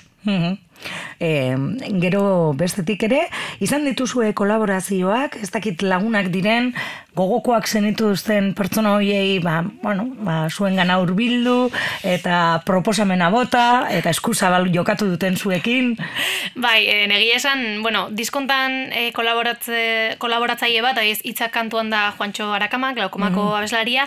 E, 1.20 1.54
gero 2.02 2.52
bestetik 2.58 3.06
ere, 3.08 3.24
izan 3.64 3.86
dituzue 3.88 4.32
kolaborazioak, 4.36 5.38
ez 5.42 5.50
dakit 5.54 5.82
lagunak 5.82 6.30
diren, 6.34 6.72
gogokoak 7.14 7.68
zenitu 7.70 8.10
duzten 8.10 8.52
pertsona 8.58 8.96
hoiei, 8.96 9.38
ba, 9.42 9.62
bueno, 9.82 10.08
ba, 10.26 10.48
zuen 10.50 10.74
gana 10.76 10.98
urbildu, 11.02 11.70
eta 12.02 12.60
proposamena 12.66 13.30
bota, 13.30 13.86
eta 13.94 14.10
eskuzabal 14.10 14.66
jokatu 14.74 15.06
duten 15.12 15.38
zuekin. 15.38 15.94
Bai, 16.58 16.82
e, 16.90 17.06
negi 17.10 17.30
esan, 17.36 17.82
bueno, 17.86 18.08
diskontan 18.10 18.90
e, 18.90 19.06
kolaboratze, 19.14 20.16
kolaboratzaile 20.22 20.82
bat, 20.82 20.98
ez 21.04 21.20
hitzak 21.22 21.54
kantuan 21.54 21.92
da 21.94 22.08
Juancho 22.18 22.50
Arakama, 22.52 22.92
glaukomako 22.98 23.44
mm 23.44 23.52
abeslaria, 23.54 24.06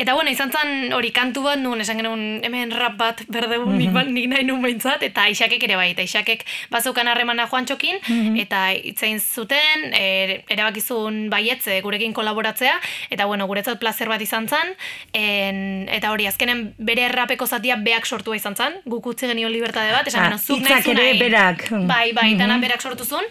eta 0.00 0.14
bueno, 0.14 0.30
izan 0.30 0.52
zen 0.54 0.94
hori 0.96 1.10
kantu 1.12 1.42
bat, 1.44 1.58
nuen 1.60 1.82
esan 1.82 1.98
genuen 2.00 2.40
hemen 2.46 2.72
rap 2.72 2.96
bat 2.96 3.20
berde 3.28 3.58
mm 3.58 3.76
-hmm. 3.76 4.12
nik, 4.14 4.28
nahi 4.30 4.44
nuen 4.44 4.62
behintzat, 4.62 5.02
eta 5.02 5.28
isakek 5.28 5.62
ere 5.68 5.76
bai, 5.76 5.90
eta 5.98 6.06
isakek 6.06 6.44
bazukan 6.70 7.08
harremana 7.10 7.48
Juan 7.50 7.66
Txokin, 7.66 7.98
mhm. 7.98 8.36
eta 8.38 8.70
itzein 8.72 9.18
zuten, 9.18 9.88
e, 9.90 10.44
erabakizun 10.48 11.26
baietze 11.32 11.80
gurekin 11.82 12.14
kolaboratzea, 12.14 12.76
eta 13.10 13.26
bueno, 13.26 13.48
guretzat 13.50 13.80
placer 13.82 14.08
bat 14.08 14.22
izan 14.22 14.46
zen, 14.48 14.74
en, 15.12 15.88
eta 15.90 16.12
hori, 16.14 16.28
azkenen 16.30 16.74
bere 16.78 17.08
errapeko 17.08 17.46
zatia 17.46 17.76
beak 17.82 18.06
sortua 18.06 18.38
izan 18.38 18.54
zen, 18.54 18.78
guk 18.86 19.10
utzi 19.10 19.26
genio 19.26 19.50
libertade 19.50 19.90
bat, 19.92 20.06
esan 20.06 20.30
ah, 20.30 20.38
zuk 20.38 20.62
nahi 20.62 20.94
ere 20.94 21.08
berak. 21.18 21.66
Bai, 21.88 22.12
bai, 22.12 22.34
mm 22.34 22.40
-hmm. 22.40 22.60
berak 22.62 22.82
sortu 22.82 23.04
zuen, 23.04 23.26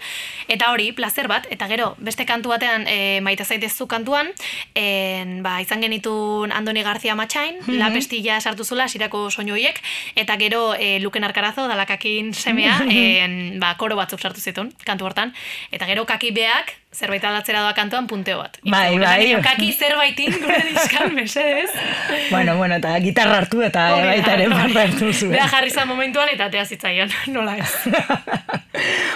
eta 0.48 0.72
hori, 0.72 0.92
placer 0.92 1.28
bat, 1.28 1.48
eta 1.50 1.68
gero, 1.68 1.96
beste 2.00 2.26
kantu 2.26 2.50
batean, 2.50 2.86
e, 2.88 3.22
maite 3.22 3.46
zaitezu 3.46 3.88
kantuan, 3.88 4.28
en, 4.76 5.42
ba, 5.44 5.62
izan 5.62 5.82
genitun 5.82 6.52
Andoni 6.52 6.84
Garzia 6.84 7.16
Matxain, 7.16 7.56
mm 7.56 7.64
-hmm. 7.64 7.80
la 7.80 7.92
pestilla 7.92 8.42
sartu 8.42 8.64
zula, 8.64 8.88
sirako 8.88 9.30
soñoiek, 9.32 9.80
eta 10.16 10.38
gero, 10.38 10.74
e, 10.76 11.00
Luken 11.00 11.24
Arkarazo, 11.24 11.68
dalakakin 11.68 12.34
semea, 12.58 12.80
en, 13.26 13.60
ba, 13.60 13.76
koro 13.78 13.96
batzuk 13.96 14.22
sartu 14.22 14.42
zituen, 14.42 14.72
kantu 14.86 15.08
hortan, 15.08 15.34
eta 15.72 15.86
gero 15.90 16.06
kaki 16.06 16.32
beak, 16.36 16.74
zerbait 16.94 17.24
aldatzera 17.24 17.62
doa 17.62 17.74
kantuan 17.78 18.08
punteo 18.08 18.40
bat. 18.40 18.58
Bai, 18.64 18.98
bai. 18.98 19.36
Kaki 19.44 19.72
zerbaitin 19.74 20.34
gure 20.42 20.58
diskan, 20.72 21.14
mesedez. 21.14 21.70
bueno, 22.34 22.58
bueno, 22.58 22.80
eta 22.80 22.96
gitarra 23.04 23.38
hartu 23.44 23.62
eta 23.62 23.90
oh, 23.94 24.02
baita 24.02 24.34
ere 24.34 24.50
barra 24.50 24.88
hartu 24.88 25.12
zuen. 25.14 25.36
Bea 25.36 25.48
jarri 25.52 25.70
zan 25.70 25.88
momentuan 25.92 26.32
eta 26.34 26.50
atea 26.50 26.66
zitzaion, 26.66 27.14
nola 27.36 27.58
ez. 27.62 27.72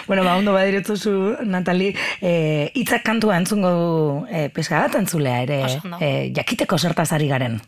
bueno, 0.08 0.24
ba, 0.24 0.38
ondo 0.38 0.54
badiretu 0.54 0.98
zu, 0.98 1.18
Natali, 1.48 1.94
eh, 2.22 2.70
itzak 2.76 3.06
kantua 3.08 3.40
entzungo 3.42 3.76
du 3.76 3.92
eh, 4.30 4.50
peska 4.54 4.86
bat 4.86 5.02
entzulea 5.02 5.42
ere, 5.48 5.62
eh, 6.00 6.32
jakiteko 6.36 6.78
zertaz 6.78 7.12
ari 7.18 7.32
garen. 7.32 7.62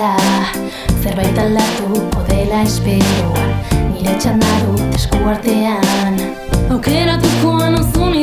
Bezala 0.00 0.46
Zerbait 1.02 1.38
aldatu 1.38 2.00
podela 2.12 2.62
esperoan 2.64 3.52
Nire 3.92 4.14
txandaru 4.18 4.76
esku 4.96 5.20
artean. 5.28 6.16
Aukeratukoan 6.72 7.76
ozun 7.82 8.16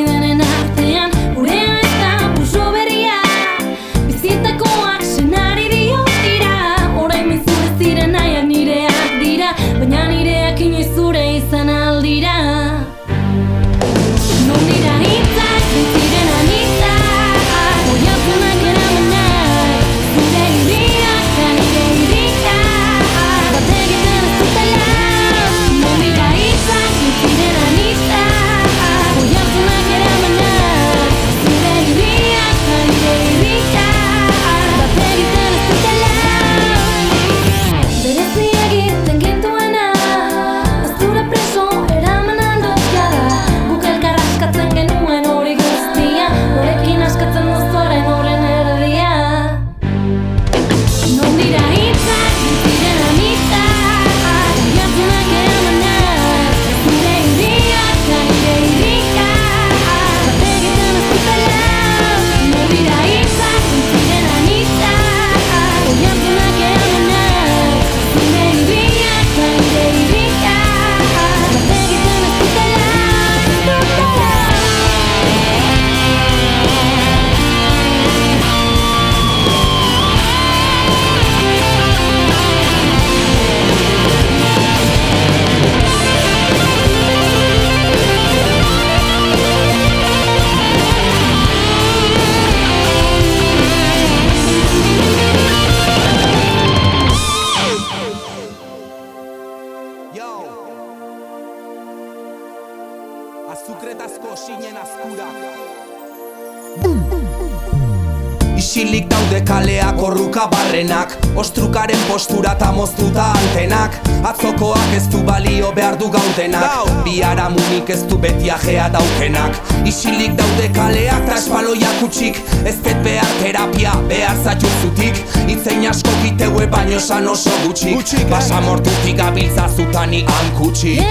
orruka 110.37 110.47
barrenak 110.47 111.17
Ostrukaren 111.35 111.99
postura 112.07 112.51
eta 112.55 112.71
moztuta 112.71 113.31
antenak. 113.33 113.97
Atzokoak 114.25 114.93
ez 114.95 115.07
du 115.11 115.21
balio 115.23 115.71
behar 115.73 115.97
du 115.97 116.09
gaudenak 116.09 117.03
Biara 117.05 117.49
munik 117.49 117.89
ez 117.89 118.03
du 118.09 118.17
beti 118.17 118.49
ajea 118.51 118.89
daukenak 118.89 119.55
Isilik 119.85 120.35
daude 120.37 120.69
kaleak 120.73 121.23
eta 121.23 121.37
espaloiak 121.37 122.03
utxik 122.03 122.41
Ez 122.65 122.77
det 122.83 122.97
behar 123.03 123.33
terapia 123.41 123.93
behar 124.09 124.37
zaiuzutik 124.43 125.15
Itzein 125.47 125.87
asko 125.89 126.11
giteue 126.23 126.67
baino 126.67 126.99
san 126.99 127.27
oso 127.27 127.51
gutxik. 127.65 128.29
Basa 128.29 128.61
mortutik 128.61 129.17
gabiltza 129.17 129.69
zutani 129.69 130.25
hankutxik 130.27 131.01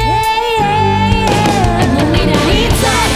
Mira, 2.16 2.40
Nitza, 2.46 2.94
ziren 2.96 3.15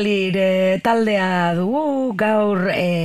Natalire 0.00 0.80
taldea 0.82 1.54
dugu 1.54 2.14
gaur 2.16 2.70
e, 2.72 2.99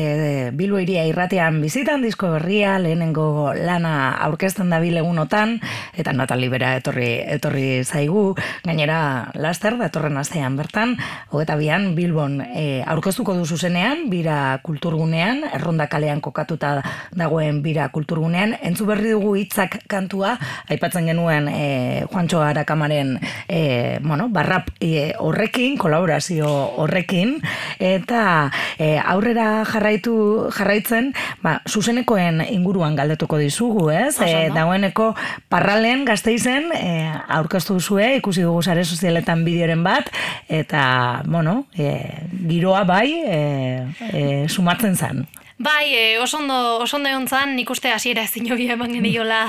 Bilbo 0.75 0.91
iria 0.91 1.05
irratean 1.07 1.61
bizitan 1.63 2.01
disko 2.03 2.27
berria 2.33 2.73
lehenengo 2.83 3.53
lana 3.55 4.17
aurkezten 4.25 4.69
da 4.69 4.81
egunotan 4.83 5.61
eta 5.95 6.11
Natali 6.11 6.49
bera 6.49 6.75
etorri, 6.75 7.21
etorri 7.23 7.83
zaigu. 7.85 8.35
Gainera 8.65 9.31
laster 9.35 9.77
datorren 9.79 10.17
astean 10.17 10.57
bertan 10.57 10.97
hogeta 11.31 11.55
bian 11.55 11.95
Bilbon 11.95 12.41
e, 12.41 12.83
aurkeztuko 12.85 13.35
du 13.35 13.45
zuzenean 13.45 14.09
bira 14.09 14.59
kulturgunean 14.63 15.45
erronda 15.53 15.87
kalean 15.87 16.19
kokatuta 16.19 16.81
dagoen 17.15 17.61
bira 17.63 17.87
kulturgunean. 17.87 18.57
Entzu 18.61 18.85
berri 18.85 19.13
dugu 19.15 19.37
hitzak 19.39 19.79
kantua 19.87 20.35
aipatzen 20.67 21.07
genuen 21.07 21.47
e, 21.47 22.03
Juancho 22.11 22.41
Arakamaren 22.41 23.15
e, 23.47 23.99
bueno, 24.03 24.27
barrap 24.27 24.73
e, 24.81 25.13
horrekin 25.19 25.77
kolaborazio 25.77 26.51
horrekin. 26.83 27.39
Eta 27.79 28.51
e, 28.77 28.97
aurrera 28.99 29.63
jarraitu 29.63 30.51
jarraitzen 30.65 31.13
ba, 31.43 31.59
zuzenekoen 31.69 32.41
inguruan 32.49 32.97
galdetuko 32.97 33.37
dizugu, 33.37 33.89
ez? 33.93 34.17
E, 34.25 34.49
dagoeneko 34.55 35.13
parralen 35.49 36.05
gazteizen 36.05 36.71
e, 36.73 37.13
aurkeztu 37.37 37.77
zue, 37.79 38.15
ikusi 38.19 38.45
dugu 38.45 38.63
sare 38.65 38.83
sozialetan 38.83 39.45
bideoren 39.45 39.83
bat 39.85 40.09
eta, 40.49 41.21
bueno, 41.29 41.65
e, 41.77 41.93
giroa 42.49 42.83
bai 42.83 43.09
e, 43.13 43.41
e, 44.11 44.23
sumatzen 44.49 44.95
zen. 44.95 45.25
Bai, 45.57 45.85
e, 45.95 46.19
oso 46.19 46.41
ondo, 46.41 46.81
oso 46.83 46.97
ondo 46.97 47.07
egon 47.07 47.29
zan, 47.31 47.53
nik 47.55 47.69
uste 47.71 47.93
hasiera 47.93 48.25
ezin 48.27 48.49
jobia 48.49 48.75
eman 48.75 48.91
geniola 48.91 49.45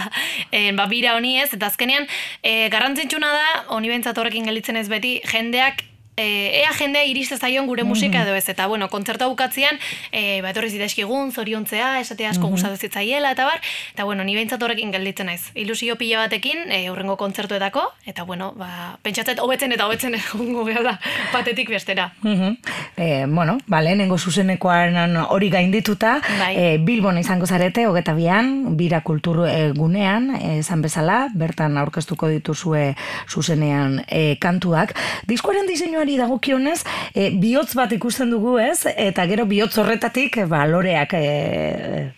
e, 0.53 0.71
ba, 0.77 0.87
bira 0.87 1.17
honi 1.17 1.41
ez, 1.43 1.51
eta 1.57 1.67
azkenean, 1.67 2.07
e, 2.47 2.69
garrantzitsuna 2.71 3.33
da, 3.35 3.49
honi 3.75 3.91
bentsat 3.91 4.19
horrekin 4.19 4.47
gelditzen 4.47 4.79
ez 4.79 4.87
beti, 4.93 5.17
jendeak 5.27 5.83
e, 6.17 6.63
ea 6.63 6.73
jendea 6.73 7.05
iriste 7.05 7.37
zaion 7.37 7.67
gure 7.67 7.85
musika 7.85 8.23
edo 8.25 8.35
ez, 8.35 8.49
eta 8.49 8.67
bueno, 8.67 8.89
kontzertua 8.89 9.29
bukatzean, 9.29 9.79
e, 10.11 10.41
ba, 10.43 10.51
etorri 10.51 10.71
zidezkigun, 10.73 11.33
zoriontzea, 11.33 12.01
esate 12.01 12.27
asko 12.27 12.49
mm 12.49 12.57
-hmm. 12.57 12.77
zitzaiela, 12.77 13.31
eta 13.33 13.45
bar, 13.45 13.61
eta 13.93 14.05
bueno, 14.05 14.25
ni 14.25 14.35
behintzat 14.35 14.63
horrekin 14.63 14.93
gelditzen 14.93 15.27
naiz. 15.27 15.53
Ilusio 15.55 15.97
pila 15.97 16.19
batekin, 16.19 16.73
e, 16.73 16.91
urrengo 16.91 17.17
kontzertuetako, 17.17 17.83
eta 18.07 18.25
bueno, 18.25 18.53
ba, 18.57 18.99
pentsatzet 19.03 19.39
hobetzen 19.39 19.73
eta 19.73 19.87
hobetzen 19.87 20.15
egungo 20.21 20.65
gara 20.65 20.83
da, 20.83 21.01
batetik 21.33 21.69
bestera. 21.69 22.13
Mm 22.23 22.57
e, 22.97 23.27
bueno, 23.29 23.59
ba, 23.67 23.83
lehenengo 23.83 24.17
zuzenekoan 24.19 25.17
hori 25.29 25.51
gaindituta, 25.51 26.21
Bai. 26.39 26.57
e, 26.57 26.79
Bilbon 26.79 27.19
izango 27.19 27.47
zarete, 27.47 27.87
hogeta 27.87 28.15
bian, 28.15 28.77
bira 28.77 29.03
kultur 29.03 29.47
e, 29.49 29.73
gunean, 29.73 30.31
e, 30.37 30.59
esan 30.59 30.81
bezala, 30.83 31.29
bertan 31.35 31.77
aurkeztuko 31.77 32.29
dituzue 32.29 32.95
zuzenean 33.29 34.05
e, 34.09 34.39
kantuak. 34.41 34.95
Diskoaren 35.29 35.67
diseinuari 36.07 36.17
dagokionez, 36.17 36.85
e, 37.15 37.31
bihotz 37.31 37.75
bat 37.75 37.93
ikusten 37.93 38.31
dugu 38.31 38.59
ez, 38.59 38.87
eta 38.97 39.27
gero 39.27 39.47
bihotz 39.47 39.77
horretatik, 39.79 40.39
e, 40.39 40.47
ba, 40.47 40.67
loreak 40.67 41.15
e, 41.15 42.13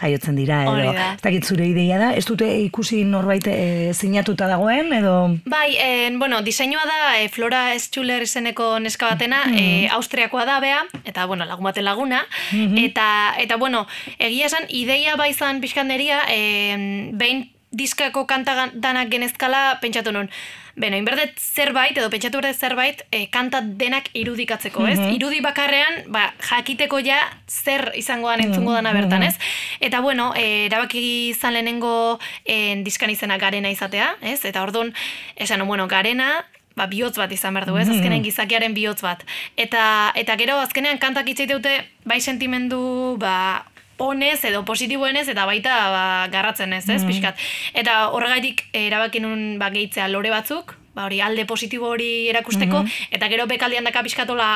jaiotzen 0.00 0.36
dira, 0.36 0.62
edo, 0.64 0.92
ez 0.92 1.22
dakit 1.22 1.44
zure 1.48 1.64
ideia 1.66 1.98
da, 1.98 2.10
ez 2.12 2.24
dute 2.28 2.44
ikusi 2.66 3.02
norbait 3.08 3.46
e, 3.48 3.92
sinatuta 3.96 4.46
dagoen, 4.48 4.92
edo... 4.92 5.14
Bai, 5.46 5.76
e, 5.80 6.10
bueno, 6.18 6.42
diseinua 6.42 6.84
da 6.84 7.16
e, 7.20 7.28
Flora 7.32 7.72
Schuller 7.78 8.22
izeneko 8.22 8.78
neska 8.78 9.08
batena, 9.14 9.44
Mm. 9.46 9.56
e, 9.56 9.88
Austriakoa 9.92 10.44
da 10.44 10.60
bea, 10.60 10.82
eta 11.04 11.26
bueno, 11.26 11.44
lagun 11.44 11.64
baten 11.64 11.84
laguna, 11.84 12.24
Mm-hmm. 12.52 12.84
eta, 12.90 13.34
eta 13.38 13.56
bueno, 13.56 13.86
egia 14.18 14.46
esan, 14.46 14.64
ideia 14.68 15.16
bai 15.16 15.32
zan 15.34 15.60
pixkanderia, 15.60 16.22
e, 16.28 17.10
behin 17.12 17.50
diskako 17.72 18.26
kanta 18.26 18.70
danak 18.74 19.10
genezkala 19.10 19.78
pentsatu 19.80 20.12
nun. 20.12 20.30
Beno, 20.76 20.98
inberdet 21.00 21.38
zerbait, 21.40 21.96
edo 21.96 22.10
pentsatu 22.12 22.36
berdet 22.36 22.58
zerbait, 22.60 23.00
e, 23.08 23.22
kanta 23.32 23.62
denak 23.64 24.10
irudikatzeko, 24.12 24.84
ez? 24.84 24.98
Mhm. 24.98 25.14
Irudi 25.16 25.40
bakarrean, 25.40 26.02
ba, 26.12 26.26
jakiteko 26.50 27.00
ja 27.00 27.16
zer 27.48 27.94
izangoan 27.96 28.42
entzungo 28.44 28.74
dana 28.76 28.92
bertan, 28.92 29.24
ez? 29.24 29.38
Eta 29.80 30.02
bueno, 30.04 30.34
e, 30.36 30.66
erabaki 30.66 31.30
izan 31.30 31.56
lehenengo 31.56 32.18
e, 32.44 32.76
diskan 32.84 33.10
izena 33.10 33.38
garena 33.40 33.72
izatea, 33.72 34.16
ez? 34.20 34.44
Eta 34.44 34.62
orduan, 34.62 34.92
esan, 35.36 35.64
bueno, 35.66 35.88
garena, 35.88 36.44
ba, 36.76 36.86
bihotz 36.92 37.16
bat 37.16 37.32
izan 37.32 37.56
behar 37.56 37.70
du, 37.70 37.78
ez? 37.80 37.88
Azkenen 37.88 38.22
gizakiaren 38.22 38.76
bihotz 38.76 39.00
bat. 39.00 39.24
Eta, 39.56 40.12
eta 40.14 40.36
gero, 40.36 40.58
azkenean 40.60 41.00
kantak 41.00 41.32
hitz 41.32 41.48
dute 41.48 41.72
bai 42.04 42.20
sentimendu, 42.20 43.16
ba, 43.18 43.64
onez 43.98 44.44
edo 44.44 44.64
positiboenez 44.64 45.26
eta 45.32 45.46
baita 45.48 45.76
ba, 45.92 46.06
garratzen 46.32 46.72
ez, 46.76 46.84
ez, 46.88 47.02
pixkat. 47.04 47.38
Eta 47.74 48.08
horregaitik 48.14 48.66
eh, 48.72 48.86
erabaki 48.86 49.22
nun 49.24 49.56
ba, 49.60 49.70
gehitzea 49.74 50.08
lore 50.12 50.30
batzuk, 50.34 50.76
ba, 50.96 51.04
hori 51.04 51.20
alde 51.20 51.44
positibo 51.44 51.90
hori 51.92 52.28
erakusteko, 52.32 52.80
eta 53.12 53.28
gero 53.28 53.44
bekaldian 53.46 53.84
daka 53.84 54.00
pixkatola 54.06 54.48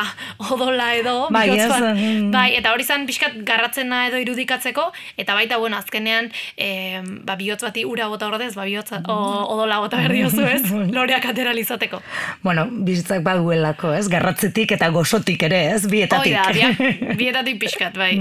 odola 0.51 0.95
edo, 0.97 1.29
Bai, 1.31 1.51
bat. 1.53 1.83
mm. 1.95 2.31
bai, 2.33 2.55
eta 2.57 2.73
hori 2.73 2.85
zan 2.89 3.05
pixkat 3.07 3.37
garratzena 3.45 4.07
edo 4.09 4.17
irudikatzeko, 4.23 4.87
eta 5.21 5.35
baita, 5.37 5.59
bueno, 5.61 5.77
azkenean, 5.77 6.31
e, 6.57 7.03
ba, 7.29 7.37
bihotz 7.37 7.61
bati 7.67 7.85
ura 7.85 8.09
bota 8.09 8.27
ordez, 8.33 8.55
ba, 8.57 8.65
bihotz 8.65 8.89
odola 9.05 9.79
bota 9.85 9.99
behar 10.01 10.13
diozu 10.17 10.47
ez, 10.49 10.63
loreak 10.97 11.27
ateralizateko. 11.31 12.01
Bueno, 12.43 12.67
bizitzak 12.71 13.23
baduelako, 13.23 13.93
ez? 13.99 14.09
Garratzetik 14.09 14.73
eta 14.79 14.89
gozotik 14.95 15.43
ere, 15.51 15.61
ez? 15.75 15.85
Bietatik. 15.91 16.33
Hoi 16.33 16.39
da, 16.39 16.49
bia- 16.57 17.17
bietatik 17.21 17.61
pixkat, 17.61 17.97
bai. 18.01 18.15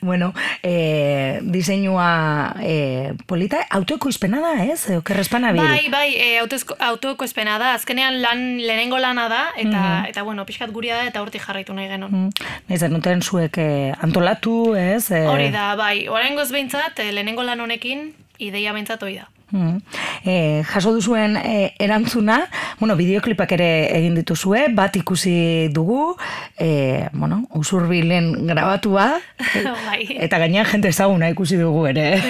bueno, 0.00 0.34
eh, 0.62 1.40
diseinua 1.42 2.54
eh, 2.60 3.12
polita, 3.26 3.64
autoekoizpena 3.70 4.40
da, 4.44 4.52
ez? 4.64 4.90
Okerrezpana 4.98 5.52
bil. 5.52 5.62
Bai, 5.62 5.88
bai, 5.90 6.14
e, 6.14 6.28
autoesko- 6.42 6.76
autoekoizpena 7.14 7.58
da, 7.58 7.74
azkenean 7.74 8.20
lan 8.22 8.42
lehenengo 8.58 8.98
lana 8.98 9.28
da, 9.28 9.42
eta, 9.56 10.04
eta 10.08 10.22
bueno, 10.26 10.44
pixkat 10.46 10.72
guria 10.74 10.98
da, 10.98 11.06
eta 11.08 11.22
hortik 11.22 11.42
jarraitu 11.46 11.74
nahi 11.74 11.88
genuen. 11.88 12.12
Mm. 12.12 12.48
Naiz 12.68 12.80
zenuten 12.82 13.22
zuek 13.22 13.58
eh, 13.58 13.94
antolatu, 14.02 14.74
ez? 14.74 15.10
Eh, 15.14 15.26
Hori 15.30 15.50
da, 15.54 15.74
bai, 15.78 16.08
oraingoz 16.08 16.50
behintzat, 16.52 16.98
eh, 16.98 17.12
lehenengo 17.12 17.46
lan 17.46 17.60
honekin, 17.60 18.12
ideia 18.38 18.74
behintzat 18.74 19.02
hori 19.02 19.20
da. 19.22 19.28
Mm. 19.54 19.78
Eh, 20.26 20.64
jaso 20.66 20.92
duzuen 20.92 21.36
eh, 21.36 21.74
erantzuna, 21.78 22.40
bueno, 22.80 22.96
bideoklipak 22.98 23.52
ere 23.54 23.68
egin 23.94 24.16
dituzue, 24.18 24.64
bat 24.74 24.96
ikusi 24.98 25.68
dugu, 25.70 26.16
eh, 26.58 27.06
bueno, 27.12 27.44
usurbilen 27.54 28.48
grabatua, 28.48 29.12
bai. 29.86 30.00
eta 30.26 30.42
gainean 30.42 30.66
jente 30.66 30.90
ezaguna 30.90 31.30
ikusi 31.30 31.60
dugu 31.60 31.86
ere. 31.92 32.08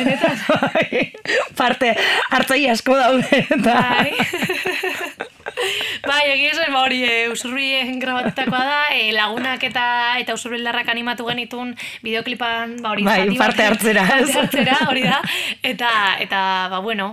Bai. 0.54 1.12
Parte 1.56 1.94
hartzai 2.30 2.66
asko 2.68 2.96
daude. 2.98 3.46
Eta... 3.56 3.78
Bai. 3.80 5.30
bai, 6.10 6.22
egia 6.32 6.54
esan, 6.54 6.72
ba 6.72 6.84
hori, 6.84 7.02
e, 7.06 7.28
usurbien 7.32 7.98
grabatutakoa 8.02 8.64
da, 8.64 8.80
e, 8.94 9.12
lagunak 9.14 9.62
eta 9.66 9.84
eta 10.22 10.36
usurbildarrak 10.36 10.88
animatu 10.92 11.28
genitun 11.28 11.74
bideoklipan, 12.04 12.78
ba 12.82 12.94
hori, 12.94 13.06
Bai, 13.06 13.36
parte 13.38 13.66
hartzera? 13.66 14.06
Parte 14.14 14.40
hartzera, 14.40 14.80
hori 14.88 15.04
da. 15.06 15.20
Eta, 15.62 15.90
eta 16.24 16.40
ba 16.72 16.80
bueno, 16.84 17.12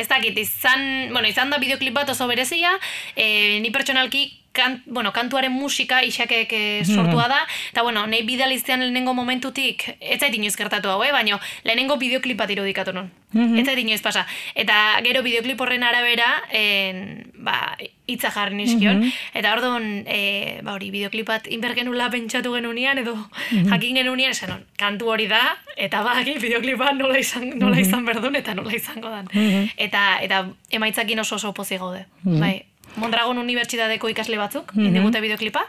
ez 0.00 0.08
dakit, 0.08 0.38
izan, 0.38 1.12
bueno, 1.12 1.28
izan 1.28 1.50
da 1.52 1.60
bideoklip 1.62 1.94
bat 1.94 2.10
oso 2.10 2.26
berezia, 2.30 2.72
e, 3.14 3.60
ni 3.60 3.70
pertsonalki 3.70 4.39
kan, 4.52 4.82
bueno, 4.86 5.12
kantuaren 5.12 5.52
musika 5.52 6.02
isakek 6.02 6.52
e, 6.52 6.62
sortua 6.84 7.28
da, 7.30 7.38
eta 7.70 7.82
bueno, 7.86 8.06
nahi 8.10 8.24
bidaliztean 8.26 8.82
lehenengo 8.82 9.14
momentutik, 9.14 9.86
ez 10.00 10.18
zait 10.20 10.34
inoiz 10.34 10.56
gertatu 10.58 10.90
hau, 10.90 11.02
eh? 11.06 11.12
baina 11.14 11.38
lehenengo 11.64 11.96
bideoklip 12.00 12.38
bat 12.38 12.50
irudikatu 12.50 12.94
nun. 12.96 13.10
Ez 13.30 13.62
zait 13.62 13.78
inoiz 13.78 14.00
pasa. 14.02 14.24
Eta 14.58 14.98
gero 15.06 15.22
bideoklip 15.22 15.60
horren 15.62 15.84
arabera, 15.86 16.32
en, 16.50 17.30
ba, 17.38 17.76
hitza 18.10 18.32
jarri 18.34 18.58
nizkion, 18.58 19.04
eta 19.38 19.52
orduan, 19.54 20.02
e, 20.10 20.58
ba 20.66 20.74
hori, 20.74 20.90
bideoklip 20.90 21.30
bat 21.30 21.46
inbergenula 21.46 22.10
pentsatu 22.10 22.56
genunean, 22.56 22.98
edo 22.98 23.14
jakin 23.54 24.00
genunean, 24.02 24.34
esan 24.34 24.66
kantu 24.80 25.12
hori 25.14 25.28
da, 25.30 25.44
eta 25.76 26.02
ba, 26.02 26.16
bideoklip 26.26 26.80
bat 26.80 26.98
nola 26.98 27.22
izan, 27.22 27.52
nola 27.60 27.78
izan 27.78 28.02
berdun, 28.08 28.34
eta 28.40 28.56
nola 28.58 28.74
izango 28.74 29.14
dan. 29.14 29.30
Eta, 29.78 30.18
eta 30.26 30.42
emaitzakin 30.74 31.22
oso 31.22 31.38
oso 31.38 31.54
pozik 31.54 31.78
gaude. 31.78 32.04
Bai, 32.24 32.56
Mondragon 32.96 33.38
Unibertsitateko 33.38 34.08
ikasle 34.10 34.38
batzuk, 34.40 34.72
indigute 34.74 35.20
bideoklipa, 35.22 35.62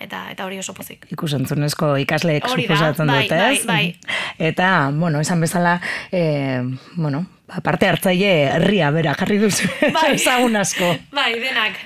eta 0.00 0.24
eta 0.32 0.46
hori 0.48 0.58
oso 0.58 0.74
pozik. 0.74 1.06
Ikusentzunezko 1.14 1.94
ikasleek 2.02 2.48
suposatzen 2.48 3.06
bai, 3.06 3.22
dute, 3.28 3.40
ez? 3.52 3.66
bai, 3.66 3.84
Eta, 4.38 4.90
bueno, 4.94 5.20
esan 5.20 5.40
bezala, 5.40 5.80
eh, 6.12 6.62
bueno, 6.96 7.24
ba, 7.48 7.60
parte 7.60 7.88
hartzaile 7.88 8.30
herria 8.56 8.90
bera 8.94 9.14
jarri 9.18 9.38
duzu 9.42 9.68
Bai. 9.96 10.14
ezagun 10.14 10.56
asko. 10.56 10.90
Bai, 11.14 11.34
denak. 11.40 11.76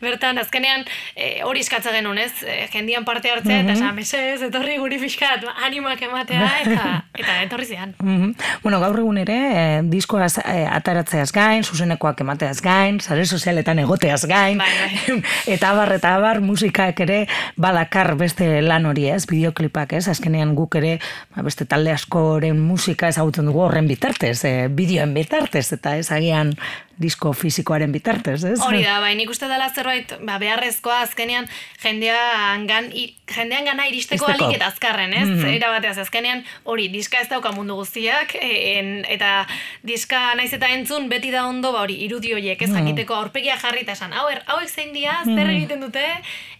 Bertan, 0.00 0.38
azkenean, 0.38 0.84
e, 1.16 1.42
hori 1.44 1.62
eskatza 1.64 1.92
genuen, 1.94 2.20
ez? 2.22 2.32
E, 2.46 2.68
jendian 2.72 3.04
parte 3.04 3.30
hartzea, 3.32 3.62
eta 3.64 3.74
esan, 3.74 3.94
mesez, 3.96 4.40
etorri 4.46 4.76
guri 4.78 4.98
pixkat, 5.02 5.44
animak 5.66 6.02
ematea, 6.06 6.46
eta, 6.64 6.92
eta 7.18 7.38
etorri 7.46 7.66
zian. 7.66 7.94
Mhm. 8.02 8.34
Bueno, 8.62 8.80
gaur 8.82 8.98
egun 9.02 9.18
ere, 9.24 9.38
eh, 9.58 9.80
diskoaz 9.90 10.38
eh, 10.44 10.66
ataratzeaz 10.70 11.30
gain, 11.34 11.64
zuzenekoak 11.64 12.20
emateaz 12.24 12.60
gain, 12.64 13.00
sare 13.00 13.26
sozialetan 13.26 13.78
egoteaz 13.82 14.22
gain, 14.30 14.58
Bai, 14.58 14.70
bai. 14.78 15.18
eta 15.54 15.72
abar, 15.74 15.92
eta 15.98 16.14
abar, 16.18 16.40
musikaek 16.44 17.00
ere 17.06 17.18
badakar 17.56 18.14
beste 18.20 18.48
lan 18.62 18.86
hori 18.86 19.08
ez, 19.10 19.24
bideoklipak 19.30 19.96
ez, 19.98 20.04
azkenean 20.14 20.54
guk 20.58 20.78
ere, 20.80 20.96
ba, 21.34 21.42
beste 21.46 21.66
talde 21.68 21.92
askoren 21.94 22.58
musika 22.62 23.10
ezagutzen 23.10 23.48
dugu 23.50 23.64
horren 23.66 23.88
bitartez, 23.90 24.36
eh, 24.48 24.68
bideoen 24.70 25.07
bitartez, 25.14 25.66
eta 25.76 25.96
ez 25.96 26.10
agian 26.14 26.54
disko 26.98 27.32
fisikoaren 27.32 27.92
bitartez, 27.94 28.40
ez? 28.44 28.58
Hori 28.64 28.82
da, 28.82 28.98
bai, 29.02 29.14
nik 29.18 29.30
uste 29.30 29.48
dela 29.50 29.68
zerbait, 29.70 30.16
ba, 30.26 30.38
beharrezkoa 30.42 31.00
azkenean 31.06 31.46
jendean 31.82 32.66
gan, 32.68 32.90
i, 32.90 33.06
jendean 33.30 33.68
gana 33.68 33.86
iristeko 33.90 34.26
alik 34.30 34.56
eta 34.58 34.70
azkarren, 34.72 35.14
ez? 35.14 35.26
Mm 35.28 35.46
Era 35.58 35.70
bateaz, 35.72 35.96
azkenean 36.02 36.42
hori, 36.68 36.88
diska 36.92 37.22
ez 37.22 37.28
dauka 37.30 37.50
mundu 37.54 37.78
guztiak, 37.78 38.34
en, 38.42 39.04
eta 39.10 39.46
diska 39.86 40.34
naiz 40.38 40.50
eta 40.54 40.68
entzun 40.74 41.08
beti 41.10 41.32
da 41.34 41.46
ondo, 41.48 41.72
ba 41.74 41.82
hori, 41.86 41.96
irudi 42.04 42.34
horiek, 42.36 42.62
ez 42.62 42.70
jakiteko 42.74 43.16
aurpegia 43.16 43.56
jarri 43.58 43.86
eta 43.86 43.96
esan, 43.96 44.12
hau, 44.12 44.26
hauek 44.28 44.68
zein 44.68 44.92
dira, 44.94 45.20
zer 45.24 45.54
egiten 45.54 45.80
dute, 45.86 46.04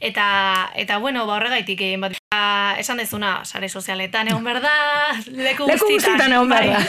eta, 0.00 0.28
eta 0.78 0.98
bueno, 1.02 1.26
ba 1.26 1.38
horregaitik 1.38 1.84
egin 1.90 2.06
bat. 2.06 2.16
Ba, 2.28 2.74
esan 2.76 2.98
dezuna, 3.00 3.38
sare 3.48 3.70
sozialetan 3.72 4.28
egon 4.28 4.44
behar 4.44 4.58
da, 4.60 4.72
leku 5.32 5.64
Leku 5.64 5.86
guztietan 5.94 6.34
egon 6.36 6.50
behar 6.52 6.74
da. 6.74 6.82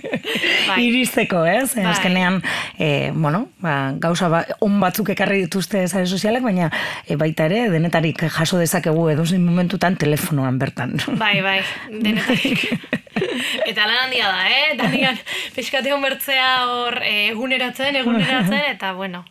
Bai. 0.68 0.76
Iristeko, 0.84 1.40
ez? 1.48 1.70
Bai. 1.72 1.86
Azkenean, 1.94 2.42
e, 2.84 3.12
bueno, 3.14 3.48
ba, 3.60 3.94
gauza 3.96 4.28
ba, 4.28 4.42
on 4.60 4.76
batzuk 4.82 5.08
ekarri 5.14 5.40
dituzte 5.46 5.86
sare 5.88 6.04
sozialak, 6.04 6.44
baina 6.44 6.68
e, 7.06 7.16
baita 7.16 7.46
ere, 7.48 7.62
denetarik 7.72 8.26
jaso 8.34 8.60
dezakegu 8.60 9.06
edozein 9.14 9.44
momentutan 9.44 9.96
telefonoan 9.96 10.60
bertan. 10.60 10.98
Bai, 11.16 11.38
bai, 11.40 11.60
denetarik. 11.88 12.66
eta 13.70 13.86
lan 13.86 14.04
handia 14.04 14.28
da, 14.28 14.48
eh? 14.50 14.74
Danian, 14.76 15.16
pixkate 15.54 15.94
bertzea 16.02 16.48
hor 16.68 16.98
eh, 17.00 17.30
eguneratzen, 17.30 17.96
eguneratzen, 18.02 18.60
eta 18.74 18.92
bueno. 18.98 19.24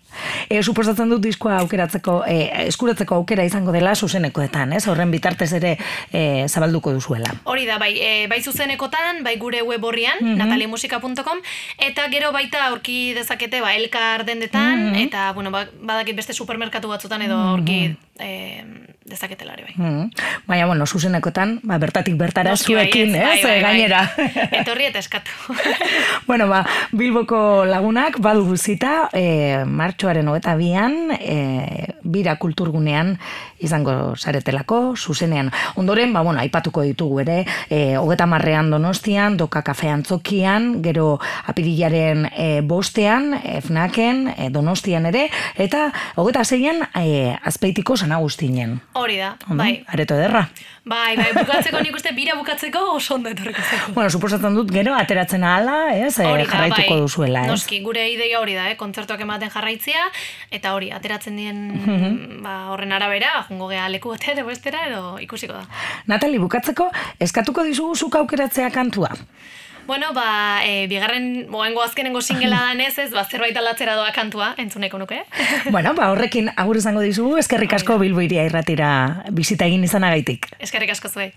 E, 0.49 0.61
suposatzen 0.63 1.09
dut 1.09 1.21
diskoa 1.23 1.57
aukeratzeko, 1.63 2.23
e, 2.29 2.37
eskuratzeko 2.69 3.17
aukera 3.21 3.45
izango 3.45 3.73
dela 3.75 3.93
zuzenekoetan, 3.95 4.73
ez? 4.77 4.85
Horren 4.87 5.11
bitartez 5.13 5.51
ere 5.59 5.75
e, 6.11 6.47
zabalduko 6.47 6.93
duzuela. 6.95 7.31
Hori 7.49 7.67
da, 7.69 7.77
bai, 7.81 7.93
e, 7.97 8.11
bai 8.31 8.41
zuzenekotan, 8.41 9.23
bai 9.25 9.35
gure 9.41 9.61
web 9.65 9.83
horrian, 9.83 10.21
natalimusika.com, 10.39 11.41
eta 11.89 12.07
gero 12.13 12.31
baita 12.35 12.67
aurki 12.69 13.13
dezakete, 13.43 13.61
ba, 13.61 13.73
elkar 13.75 14.25
dendetan, 14.25 14.95
eta, 14.95 15.31
bueno, 15.33 15.51
ba, 15.51 15.65
badakit 15.81 16.15
beste 16.15 16.33
supermerkatu 16.33 16.87
batzutan 16.87 17.21
edo 17.21 17.37
aurki 17.37 17.95
e, 18.19 18.63
dezaketela 19.03 19.53
ere, 19.57 19.65
bai. 19.67 19.73
Mm. 19.75 20.09
Baina, 20.47 20.65
bueno, 20.65 20.85
zuzenekotan, 20.85 21.59
ba, 21.63 21.77
bertatik 21.77 22.15
bertara 22.17 22.53
Noski 22.53 22.73
zuekin, 22.73 23.15
ez? 23.15 23.21
bai, 23.23 23.41
bai, 23.43 23.51
E, 23.57 23.61
bai. 23.61 23.61
gainera. 23.63 24.01
Etorri 24.61 24.85
eta 24.87 24.99
eskatu. 24.99 25.31
bueno, 26.29 26.47
ba, 26.47 26.63
Bilboko 26.91 27.65
lagunak 27.65 28.19
badugu 28.23 28.57
zita, 28.57 29.09
e, 29.13 29.63
martxoaren 29.65 30.27
hogeta 30.27 30.55
bian, 30.55 31.11
e, 31.19 31.89
bira 32.03 32.37
kulturgunean 32.39 33.17
izango 33.63 34.15
saretelako, 34.15 34.95
zuzenean. 34.97 35.51
Ondoren, 35.79 36.13
ba, 36.13 36.21
bueno, 36.21 36.39
aipatuko 36.43 36.83
ditugu 36.83 37.21
ere, 37.25 37.41
e, 37.69 37.97
hogeta 37.97 38.27
marrean 38.29 38.69
donostian, 38.71 39.37
doka 39.37 39.63
kafe 39.63 39.89
antzokian, 39.89 40.81
gero 40.83 41.17
apirilaren 41.47 42.27
e, 42.31 42.61
bostean, 42.61 43.32
e, 43.43 43.61
fnaken, 43.61 44.33
e, 44.37 44.49
donostian 44.49 45.05
ere, 45.05 45.29
eta 45.55 45.91
hogeta 46.15 46.43
zeian, 46.45 46.83
e, 46.95 47.35
azpeitiko 47.43 47.97
San 47.97 48.11
Agustinen. 48.11 48.79
Hori 48.93 49.17
da, 49.17 49.35
Ondo? 49.49 49.63
bai. 49.63 49.83
Areto 49.87 50.15
ederra. 50.15 50.47
Bai, 50.85 51.15
bai, 51.15 51.29
bukatzeko 51.37 51.79
nik 51.79 51.95
uste 51.95 52.11
bira 52.11 52.33
bukatzeko 52.35 52.79
oso 52.97 53.15
ondo 53.15 53.29
etorriko 53.31 53.61
zeko. 53.63 53.91
Bueno, 53.95 54.09
suposatzen 54.09 54.53
dut 54.57 54.71
gero 54.71 54.93
ateratzen 54.99 55.43
ahala, 55.47 55.93
ez? 55.95 56.17
Hori 56.19 56.43
da, 56.43 56.49
jarraituko 56.51 56.89
bai. 56.97 56.99
duzuela, 57.05 57.43
ez? 57.45 57.51
Noski, 57.53 57.79
gure 57.85 58.03
ideia 58.11 58.41
hori 58.41 58.53
da, 58.57 58.65
eh? 58.69 58.75
kontzertuak 58.75 59.21
ematen 59.23 59.49
jarraitzea, 59.53 60.03
eta 60.51 60.73
hori, 60.75 60.91
ateratzen 60.91 61.37
dien 61.39 61.61
Mhm. 61.73 62.41
ba, 62.43 62.57
horren 62.73 62.91
arabera, 62.91 63.45
jungo 63.47 63.69
gea 63.71 63.87
leku 63.89 64.09
batera 64.11 64.33
edo 64.33 64.45
bestera, 64.45 64.85
edo 64.89 65.17
ikusiko 65.23 65.53
da. 65.53 65.63
Natali, 66.07 66.37
bukatzeko, 66.37 66.89
eskatuko 67.19 67.63
dizugu 67.63 67.95
zuk 67.95 68.15
aukeratzea 68.15 68.69
kantua. 68.71 69.09
Bueno, 69.85 70.13
ba, 70.13 70.61
e, 70.65 70.87
bigarren, 70.87 71.49
moengo 71.49 71.83
azkenengo 71.83 72.21
singela 72.21 72.61
danez 72.69 72.97
ez, 72.99 73.11
ba, 73.11 73.25
zerbait 73.25 73.57
aldatzera 73.57 73.97
doa 73.99 74.11
kantua, 74.15 74.53
entzuneko 74.57 74.97
nuke. 75.01 75.23
bueno, 75.75 75.93
ba, 75.93 76.11
horrekin 76.13 76.51
agur 76.55 76.79
izango 76.79 77.03
dizugu, 77.03 77.37
eskerrik 77.41 77.75
asko 77.79 77.99
Bilbo 77.99 78.23
iria 78.23 78.45
irratira 78.47 79.25
bizita 79.31 79.67
egin 79.67 79.83
izanagaitik. 79.83 80.53
Eskerrik 80.63 80.95
asko 80.95 81.11
zuei. 81.11 81.33